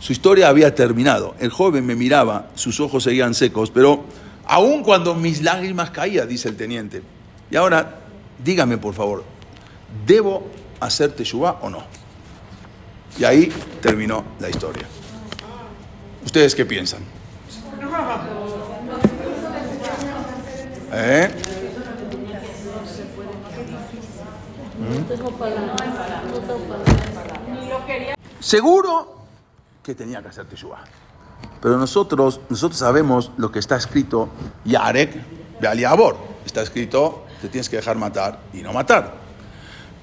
[0.00, 1.36] Su historia había terminado.
[1.38, 4.04] El joven me miraba, sus ojos seguían secos, pero
[4.44, 7.02] aun cuando mis lágrimas caían, dice el teniente.
[7.50, 8.00] Y ahora,
[8.42, 9.24] dígame por favor,
[10.06, 10.46] ¿debo
[10.80, 11.82] hacer teshuva o no?
[13.18, 14.86] Y ahí terminó la historia.
[16.24, 17.00] ¿Ustedes qué piensan?
[20.92, 21.30] ¿Eh?
[28.40, 29.18] Seguro
[29.82, 30.84] que tenía que hacer teshuva.
[31.60, 34.28] Pero nosotros, nosotros sabemos lo que está escrito,
[34.64, 36.16] Yarek Bealiabor.
[36.44, 39.14] Está escrito, te tienes que dejar matar y no matar.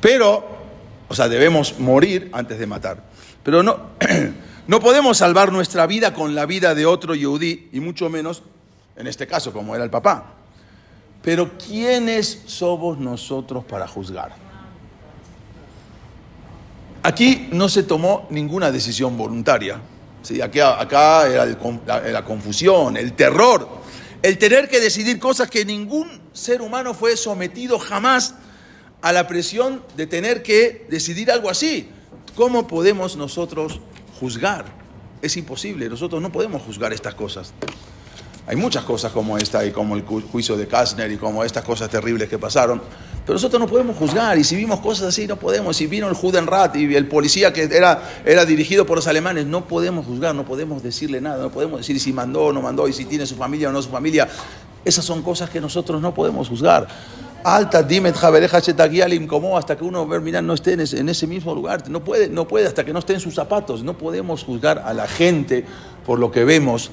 [0.01, 0.47] Pero,
[1.07, 3.03] o sea, debemos morir antes de matar.
[3.43, 3.91] Pero no,
[4.67, 8.43] no podemos salvar nuestra vida con la vida de otro yudí, y mucho menos,
[8.95, 10.33] en este caso, como era el papá.
[11.21, 14.33] Pero ¿quiénes somos nosotros para juzgar?
[17.01, 19.79] Aquí no se tomó ninguna decisión voluntaria.
[20.23, 20.41] ¿sí?
[20.41, 21.45] Acá, acá era
[22.11, 23.67] la confusión, el terror,
[24.21, 28.35] el tener que decidir cosas que ningún ser humano fue sometido jamás
[29.01, 31.89] a la presión de tener que decidir algo así.
[32.35, 33.79] ¿Cómo podemos nosotros
[34.19, 34.65] juzgar?
[35.21, 37.53] Es imposible, nosotros no podemos juzgar estas cosas.
[38.47, 41.89] Hay muchas cosas como esta y como el juicio de Kastner y como estas cosas
[41.89, 42.79] terribles que pasaron.
[43.25, 45.75] Pero nosotros no podemos juzgar y si vimos cosas así no podemos.
[45.75, 49.67] Si vino el Judenrat y el policía que era, era dirigido por los alemanes, no
[49.67, 52.93] podemos juzgar, no podemos decirle nada, no podemos decir si mandó o no mandó y
[52.93, 54.29] si tiene su familia o no su familia.
[54.85, 56.87] Esas son cosas que nosotros no podemos juzgar.
[57.43, 58.15] Alta, dimet,
[59.27, 61.89] como hasta que uno mira, no esté en ese, mismo lugar.
[61.89, 63.83] No puede, no puede hasta que no esté en sus zapatos.
[63.83, 65.65] No podemos juzgar a la gente
[66.05, 66.91] por lo que vemos.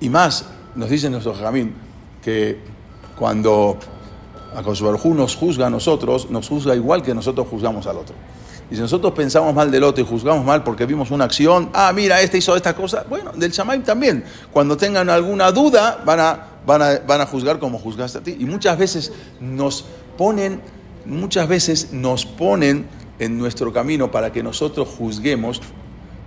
[0.00, 1.74] Y más, nos dice nuestro Jamín
[2.22, 2.58] que
[3.16, 3.78] cuando
[4.56, 8.14] Akosbarjú nos juzga a nosotros, nos juzga igual que nosotros juzgamos al otro.
[8.74, 11.92] Y si nosotros pensamos mal del otro y juzgamos mal porque vimos una acción, ah,
[11.94, 14.24] mira, este hizo esta cosa, bueno, del Shamaim también.
[14.52, 18.36] Cuando tengan alguna duda, van a, van a, van a juzgar como juzgaste a ti.
[18.36, 19.84] Y muchas veces nos
[20.18, 20.60] ponen,
[21.06, 22.88] muchas veces nos ponen
[23.20, 25.60] en nuestro camino para que nosotros juzguemos,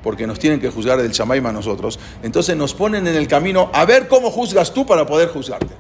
[0.02, 2.00] porque nos tienen que juzgar del Shamaim a nosotros.
[2.24, 5.76] Entonces nos ponen en el camino a ver cómo juzgas tú para poder juzgarte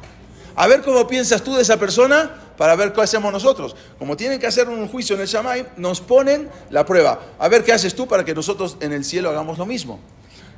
[0.58, 3.76] a ver cómo piensas tú de esa persona para ver qué hacemos nosotros.
[4.00, 7.20] Como tienen que hacer un juicio en el Shamay, nos ponen la prueba.
[7.40, 10.00] A ver qué haces tú para que nosotros en el cielo hagamos lo mismo.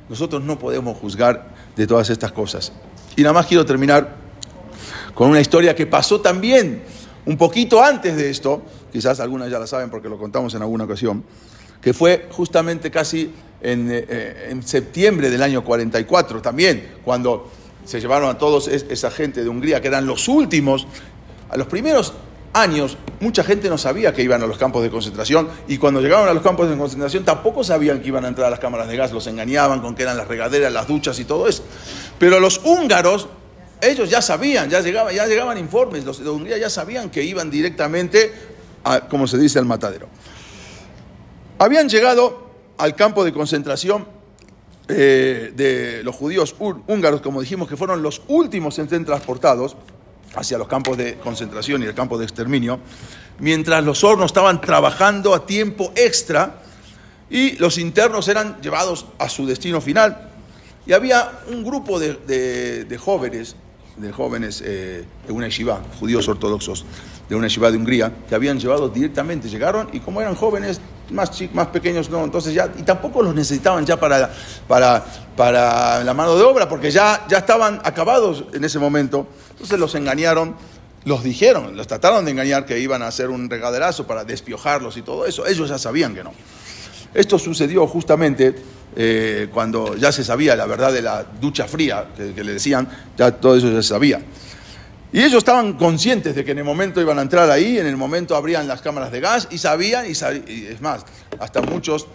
[0.08, 2.72] Nosotros no podemos juzgar de todas estas cosas.
[3.16, 4.16] Y nada más quiero terminar
[5.14, 6.82] con una historia que pasó también
[7.26, 10.84] un poquito antes de esto, quizás algunas ya la saben porque lo contamos en alguna
[10.84, 11.22] ocasión,
[11.80, 13.30] que fue justamente casi
[13.60, 17.50] en, eh, en septiembre del año 44 también, cuando
[17.84, 20.86] se llevaron a todos esa gente de Hungría, que eran los últimos.
[21.50, 22.14] A los primeros
[22.52, 26.28] años, mucha gente no sabía que iban a los campos de concentración y cuando llegaron
[26.28, 28.96] a los campos de concentración tampoco sabían que iban a entrar a las cámaras de
[28.96, 31.64] gas, los engañaban con que eran las regaderas, las duchas y todo eso.
[32.18, 33.28] Pero los húngaros
[33.80, 37.50] ellos ya sabían, ya llegaban, ya llegaban informes, los de Hungría ya sabían que iban
[37.50, 38.32] directamente,
[38.84, 40.08] a, como se dice, al matadero.
[41.58, 44.06] Habían llegado al campo de concentración
[44.88, 49.76] eh, de los judíos húngaros, como dijimos, que fueron los últimos en ser transportados
[50.34, 52.78] hacia los campos de concentración y el campo de exterminio,
[53.38, 56.62] mientras los hornos estaban trabajando a tiempo extra
[57.28, 60.28] y los internos eran llevados a su destino final.
[60.86, 62.14] Y había un grupo de,
[62.88, 63.54] de- jóvenes,
[63.96, 66.84] de jóvenes eh, de una yeshiva, judíos ortodoxos,
[67.28, 70.80] de una yeshiva de Hungría, que habían llevado directamente, llegaron y como eran jóvenes,
[71.12, 74.30] más, chi- más pequeños, no, entonces ya, y tampoco los necesitaban ya para,
[74.68, 75.04] para,
[75.36, 79.26] para la mano de obra, porque ya, ya estaban acabados en ese momento.
[79.50, 80.54] Entonces los engañaron,
[81.04, 85.02] los dijeron, los trataron de engañar que iban a hacer un regaderazo para despiojarlos y
[85.02, 85.46] todo eso.
[85.46, 86.32] Ellos ya sabían que no.
[87.14, 88.54] Esto sucedió justamente
[88.96, 92.88] eh, cuando ya se sabía la verdad de la ducha fría, que, que le decían,
[93.16, 94.20] ya todo eso ya se sabía.
[95.12, 97.96] Y ellos estaban conscientes de que en el momento iban a entrar ahí, en el
[97.96, 101.04] momento abrían las cámaras de gas y sabían, y, sab- y es más,
[101.40, 102.06] hasta muchos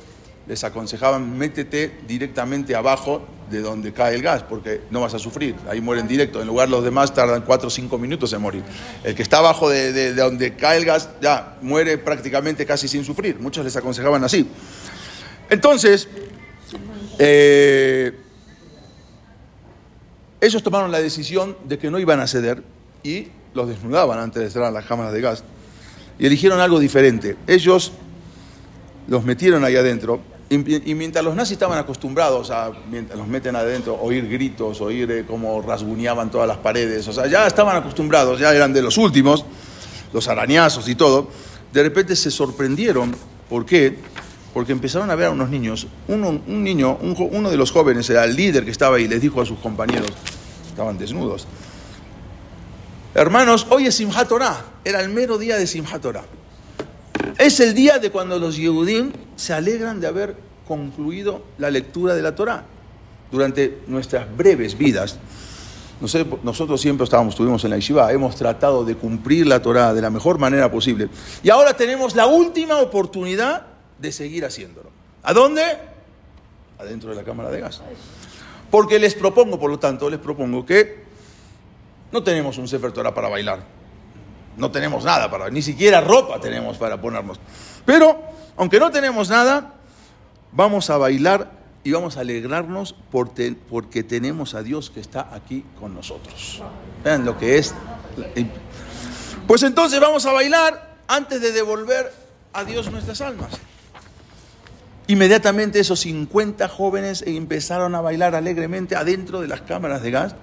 [0.47, 5.55] les aconsejaban, métete directamente abajo de donde cae el gas, porque no vas a sufrir,
[5.69, 8.63] ahí mueren directo, en lugar los demás tardan 4 o 5 minutos en morir.
[9.03, 13.39] El que está abajo de donde cae el gas ya muere prácticamente casi sin sufrir,
[13.39, 14.47] muchos les aconsejaban así.
[15.49, 16.07] Entonces,
[17.19, 18.17] eh,
[20.39, 22.63] ellos tomaron la decisión de que no iban a ceder
[23.05, 25.43] y los desnudaban antes de entrar a las cámaras de gas.
[26.17, 27.37] Y eligieron algo diferente.
[27.47, 27.91] Ellos
[29.07, 33.95] los metieron ahí adentro y, mientras los nazis estaban acostumbrados a, mientras los meten adentro,
[33.99, 38.53] oír gritos, oír eh, cómo rasguñaban todas las paredes, o sea, ya estaban acostumbrados, ya
[38.53, 39.43] eran de los últimos,
[40.13, 41.29] los arañazos y todo,
[41.73, 43.15] de repente se sorprendieron.
[43.49, 43.97] ¿Por qué?
[44.53, 45.87] Porque empezaron a ver a unos niños.
[46.07, 49.41] Uno, un niño, uno de los jóvenes, era el líder que estaba ahí, les dijo
[49.41, 50.11] a sus compañeros,
[50.69, 51.47] estaban desnudos,
[53.15, 56.25] hermanos, hoy es Simchat Torah, era el mero día de Simchat Torah.
[57.37, 60.35] Es el día de cuando los Yehudim se alegran de haber
[60.67, 62.65] concluido la lectura de la Torah.
[63.31, 65.17] Durante nuestras breves vidas,
[66.43, 70.09] nosotros siempre estábamos, estuvimos en la yeshiva, hemos tratado de cumplir la Torah de la
[70.09, 71.09] mejor manera posible.
[71.41, 73.65] Y ahora tenemos la última oportunidad
[73.97, 74.89] de seguir haciéndolo.
[75.23, 75.63] ¿A dónde?
[76.77, 77.81] Adentro de la cámara de gas.
[78.69, 81.04] Porque les propongo, por lo tanto, les propongo que
[82.15, 83.59] no tenemos un Sefer Torah para bailar.
[84.55, 87.41] No tenemos nada para, ni siquiera ropa tenemos para ponernos.
[87.85, 88.17] Pero,
[88.55, 89.73] aunque no tenemos nada,
[90.53, 91.51] vamos a bailar
[91.83, 93.31] y vamos a alegrarnos por
[93.69, 96.63] porque tenemos a Dios que está aquí con nosotros.
[97.03, 97.75] Vean lo que es.
[99.45, 102.13] Pues entonces vamos a bailar antes de devolver
[102.53, 103.51] a Dios nuestras almas.
[105.07, 110.35] Inmediatamente esos 50 jóvenes empezaron a bailar alegremente adentro de las cámaras de gas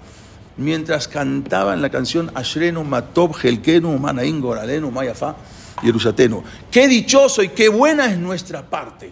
[0.57, 5.34] mientras cantaban la canción Ashrenu Matob Helkenu Manaim Goralenu Mayafa
[5.82, 6.42] Yerushatenu.
[6.70, 9.11] Qué dichoso y qué buena es nuestra parte.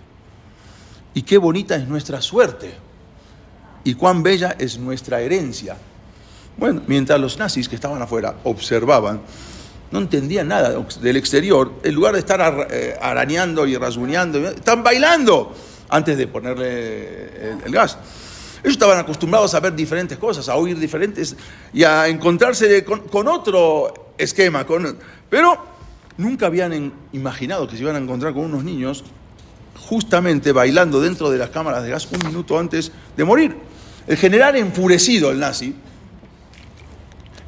[1.14, 2.74] Y qué bonita es nuestra suerte.
[3.84, 5.76] Y cuán bella es nuestra herencia.
[6.56, 9.20] Bueno, mientras los nazis que estaban afuera observaban,
[9.90, 14.82] no entendían nada del exterior, en lugar de estar ar- eh, arañando y rasguñando, están
[14.84, 15.52] bailando
[15.88, 17.98] antes de ponerle el gas.
[18.62, 21.36] Ellos estaban acostumbrados a ver diferentes cosas, a oír diferentes
[21.72, 24.66] y a encontrarse con, otro esquema,
[25.28, 25.58] pero
[26.18, 29.04] nunca habían imaginado que se iban a encontrar con unos niños
[29.78, 33.56] justamente bailando dentro de las cámaras de gas un minuto antes de morir.
[34.06, 35.74] El general enfurecido, el nazi,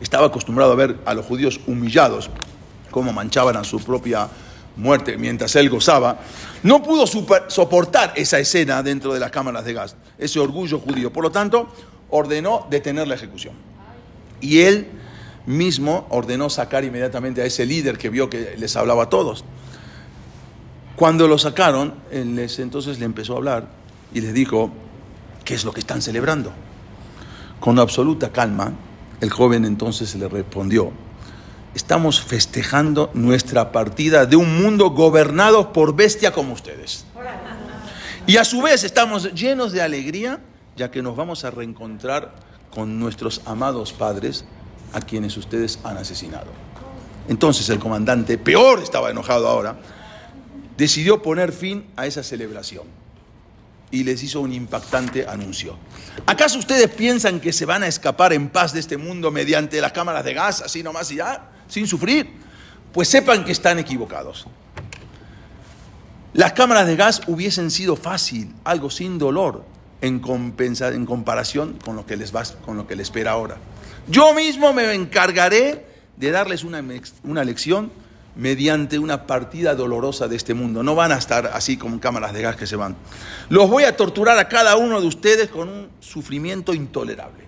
[0.01, 2.31] estaba acostumbrado a ver a los judíos humillados,
[2.91, 4.29] cómo manchaban a su propia
[4.77, 6.21] muerte mientras él gozaba,
[6.63, 11.13] no pudo soportar esa escena dentro de las cámaras de gas, ese orgullo judío.
[11.13, 11.69] Por lo tanto,
[12.11, 13.55] ordenó detener la ejecución.
[14.41, 14.89] Y él
[15.47, 19.45] mismo ordenó sacar inmediatamente a ese líder que vio que les hablaba a todos.
[20.97, 23.69] Cuando lo sacaron, él entonces le empezó a hablar
[24.13, 24.71] y les dijo,
[25.45, 26.53] ¿qué es lo que están celebrando?
[27.61, 28.73] Con absoluta calma,
[29.21, 30.93] el joven entonces le respondió,
[31.75, 37.05] estamos festejando nuestra partida de un mundo gobernado por bestia como ustedes.
[38.27, 40.41] Y a su vez estamos llenos de alegría,
[40.77, 42.35] ya que nos vamos a reencontrar
[42.71, 44.45] con nuestros amados padres
[44.93, 46.51] a quienes ustedes han asesinado.
[47.29, 49.77] Entonces el comandante, peor estaba enojado ahora,
[50.77, 52.85] decidió poner fin a esa celebración
[53.91, 55.77] y les hizo un impactante anuncio.
[56.27, 59.93] ¿Acaso ustedes piensan que se van a escapar en paz de este mundo mediante las
[59.93, 62.29] cámaras de gas, así nomás y ya, sin sufrir?
[62.93, 64.47] Pues sepan que están equivocados.
[66.35, 69.65] Las cámaras de gas hubiesen sido fácil, algo sin dolor,
[70.03, 73.57] en, compensa- en comparación con lo, que les va, con lo que les espera ahora.
[74.09, 76.85] Yo mismo me encargaré de darles una,
[77.25, 77.91] una lección
[78.35, 80.83] mediante una partida dolorosa de este mundo.
[80.83, 82.97] No van a estar así como cámaras de gas que se van.
[83.49, 87.45] Los voy a torturar a cada uno de ustedes con un sufrimiento intolerable.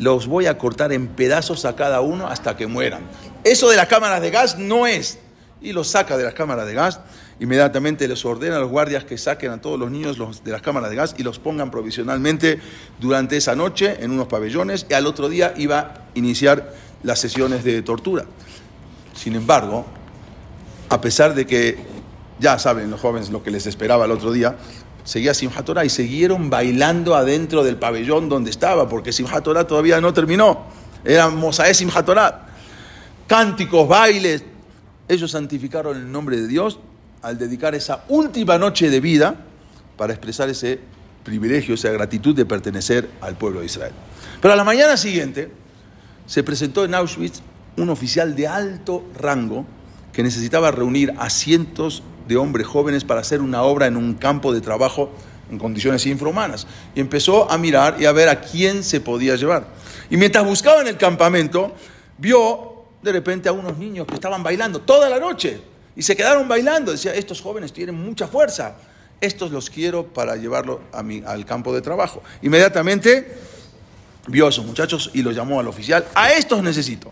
[0.00, 3.02] Los voy a cortar en pedazos a cada uno hasta que mueran.
[3.44, 5.18] Eso de las cámaras de gas no es.
[5.60, 7.00] Y los saca de las cámaras de gas.
[7.38, 10.88] Inmediatamente les ordena a los guardias que saquen a todos los niños de las cámaras
[10.88, 12.60] de gas y los pongan provisionalmente
[12.98, 14.86] durante esa noche en unos pabellones.
[14.88, 16.72] Y al otro día iba a iniciar
[17.02, 18.24] las sesiones de tortura.
[19.14, 19.84] Sin embargo,
[20.88, 21.76] a pesar de que
[22.38, 24.56] ya saben los jóvenes lo que les esperaba el otro día,
[25.04, 30.00] seguía Simchat Torah y siguieron bailando adentro del pabellón donde estaba, porque Simchat Torah todavía
[30.00, 30.66] no terminó.
[31.04, 32.46] Era Mosaé Simchat Torah.
[33.26, 34.44] Cánticos, bailes.
[35.08, 36.78] Ellos santificaron el nombre de Dios
[37.22, 39.34] al dedicar esa última noche de vida
[39.96, 40.80] para expresar ese
[41.24, 43.92] privilegio, esa gratitud de pertenecer al pueblo de Israel.
[44.40, 45.50] Pero a la mañana siguiente
[46.26, 47.42] se presentó en Auschwitz
[47.76, 49.66] un oficial de alto rango
[50.12, 54.52] que necesitaba reunir a cientos de hombres jóvenes para hacer una obra en un campo
[54.52, 55.10] de trabajo
[55.50, 56.64] en condiciones infrahumanas.
[56.94, 59.66] Y empezó a mirar y a ver a quién se podía llevar.
[60.08, 61.74] Y mientras buscaba en el campamento,
[62.18, 65.60] vio de repente a unos niños que estaban bailando toda la noche.
[65.96, 66.92] Y se quedaron bailando.
[66.92, 68.76] Decía, estos jóvenes tienen mucha fuerza.
[69.20, 72.22] Estos los quiero para llevarlo a mi- al campo de trabajo.
[72.42, 73.36] Inmediatamente
[74.28, 76.06] vio a esos muchachos y los llamó al oficial.
[76.14, 77.10] A estos necesito.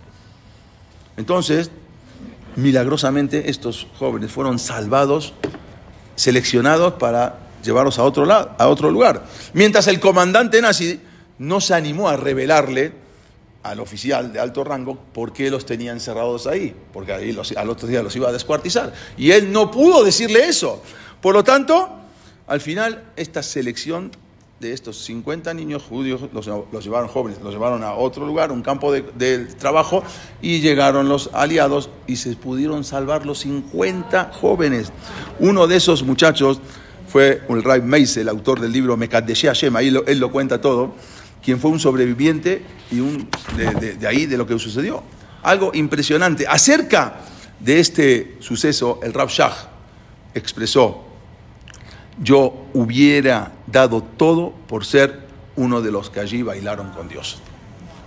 [1.16, 1.73] Entonces,
[2.59, 5.33] milagrosamente estos jóvenes fueron salvados,
[6.17, 9.25] seleccionados para llevarlos a otro, lado, a otro lugar.
[9.53, 11.01] Mientras el comandante nazi
[11.39, 12.93] no se animó a revelarle
[13.63, 17.87] al oficial de alto rango por qué los tenía encerrados ahí, porque ahí al otro
[17.87, 18.93] día los iba a descuartizar.
[19.17, 20.83] Y él no pudo decirle eso.
[21.21, 21.89] Por lo tanto,
[22.49, 24.11] al final, esta selección
[24.61, 28.63] de estos 50 niños judíos los, los llevaron jóvenes, los llevaron a otro lugar, un
[28.63, 30.03] campo de, trabajo,
[30.43, 34.91] y llegaron los aliados y se pudieron salvar los 50 jóvenes.
[35.39, 36.61] Uno de esos muchachos
[37.07, 40.61] fue el Ray Meise, el autor del libro Mekadeshi Hashem, ahí lo- él lo cuenta
[40.61, 40.93] todo,
[41.43, 45.05] quien fue un sobreviviente y un, de, de- de ahí de lo que sucedió.
[45.45, 46.49] Algo impresionante.
[46.49, 47.21] Acerca
[47.61, 49.55] de este suceso, el Rav Shach
[50.35, 51.05] expresó,
[52.21, 57.41] yo hubiera dado todo por ser uno de los que allí bailaron con Dios.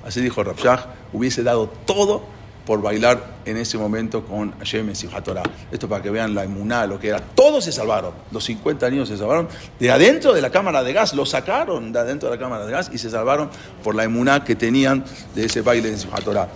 [0.05, 2.23] Así dijo Rav Shach, hubiese dado todo
[2.65, 5.43] por bailar en ese momento con Hashem en Torah.
[5.71, 7.19] Esto para que vean la emuná, lo que era.
[7.19, 9.47] Todos se salvaron, los 50 niños se salvaron.
[9.79, 12.71] De adentro de la cámara de gas, lo sacaron de adentro de la cámara de
[12.71, 13.49] gas y se salvaron
[13.83, 15.03] por la emuná que tenían
[15.35, 16.49] de ese baile en Simchat.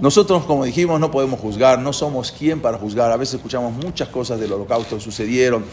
[0.00, 3.12] Nosotros, como dijimos, no podemos juzgar, no somos quien para juzgar.
[3.12, 5.64] A veces escuchamos muchas cosas del holocausto sucedieron.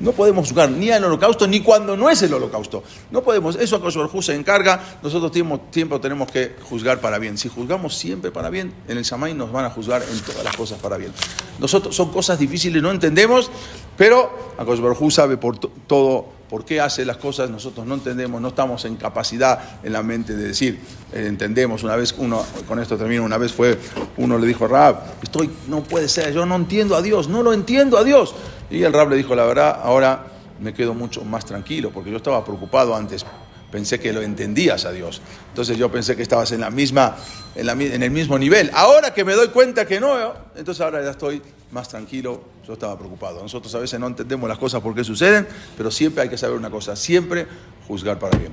[0.00, 2.82] No podemos juzgar ni al holocausto ni cuando no es el holocausto.
[3.10, 7.36] No podemos, eso a Kosovo se encarga, nosotros tiempo, tiempo tenemos que juzgar para bien.
[7.36, 10.56] Si juzgamos siempre para bien, en el Shamay nos van a juzgar en todas las
[10.56, 11.12] cosas para bien.
[11.58, 13.50] Nosotros son cosas difíciles, no entendemos,
[13.98, 18.40] pero a Kosovo sabe por to- todo por qué hace las cosas, nosotros no entendemos,
[18.40, 20.78] no estamos en capacidad en la mente de decir,
[21.12, 23.76] eh, entendemos, una vez uno, con esto termino, una vez fue,
[24.18, 27.52] uno le dijo Rab, estoy, no puede ser, yo no entiendo a Dios, no lo
[27.52, 28.36] entiendo a Dios.
[28.70, 30.26] Y el Rab le dijo, la verdad, ahora
[30.60, 33.26] me quedo mucho más tranquilo, porque yo estaba preocupado antes,
[33.74, 35.20] pensé que lo entendías a Dios.
[35.48, 37.16] Entonces yo pensé que estabas en la misma,
[37.56, 38.70] en, la en el mismo nivel.
[38.72, 42.44] Ahora que me doy cuenta que no, entonces ahora ya estoy más tranquilo.
[42.64, 43.42] Yo estaba preocupado.
[43.42, 46.56] Nosotros a veces no entendemos las cosas por qué suceden, pero siempre hay que saber
[46.56, 47.48] una cosa, siempre
[47.88, 48.52] juzgar para bien.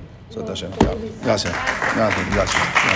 [1.22, 1.52] Gracias,
[1.94, 2.34] gracias, gracias.
[2.34, 2.92] gracias.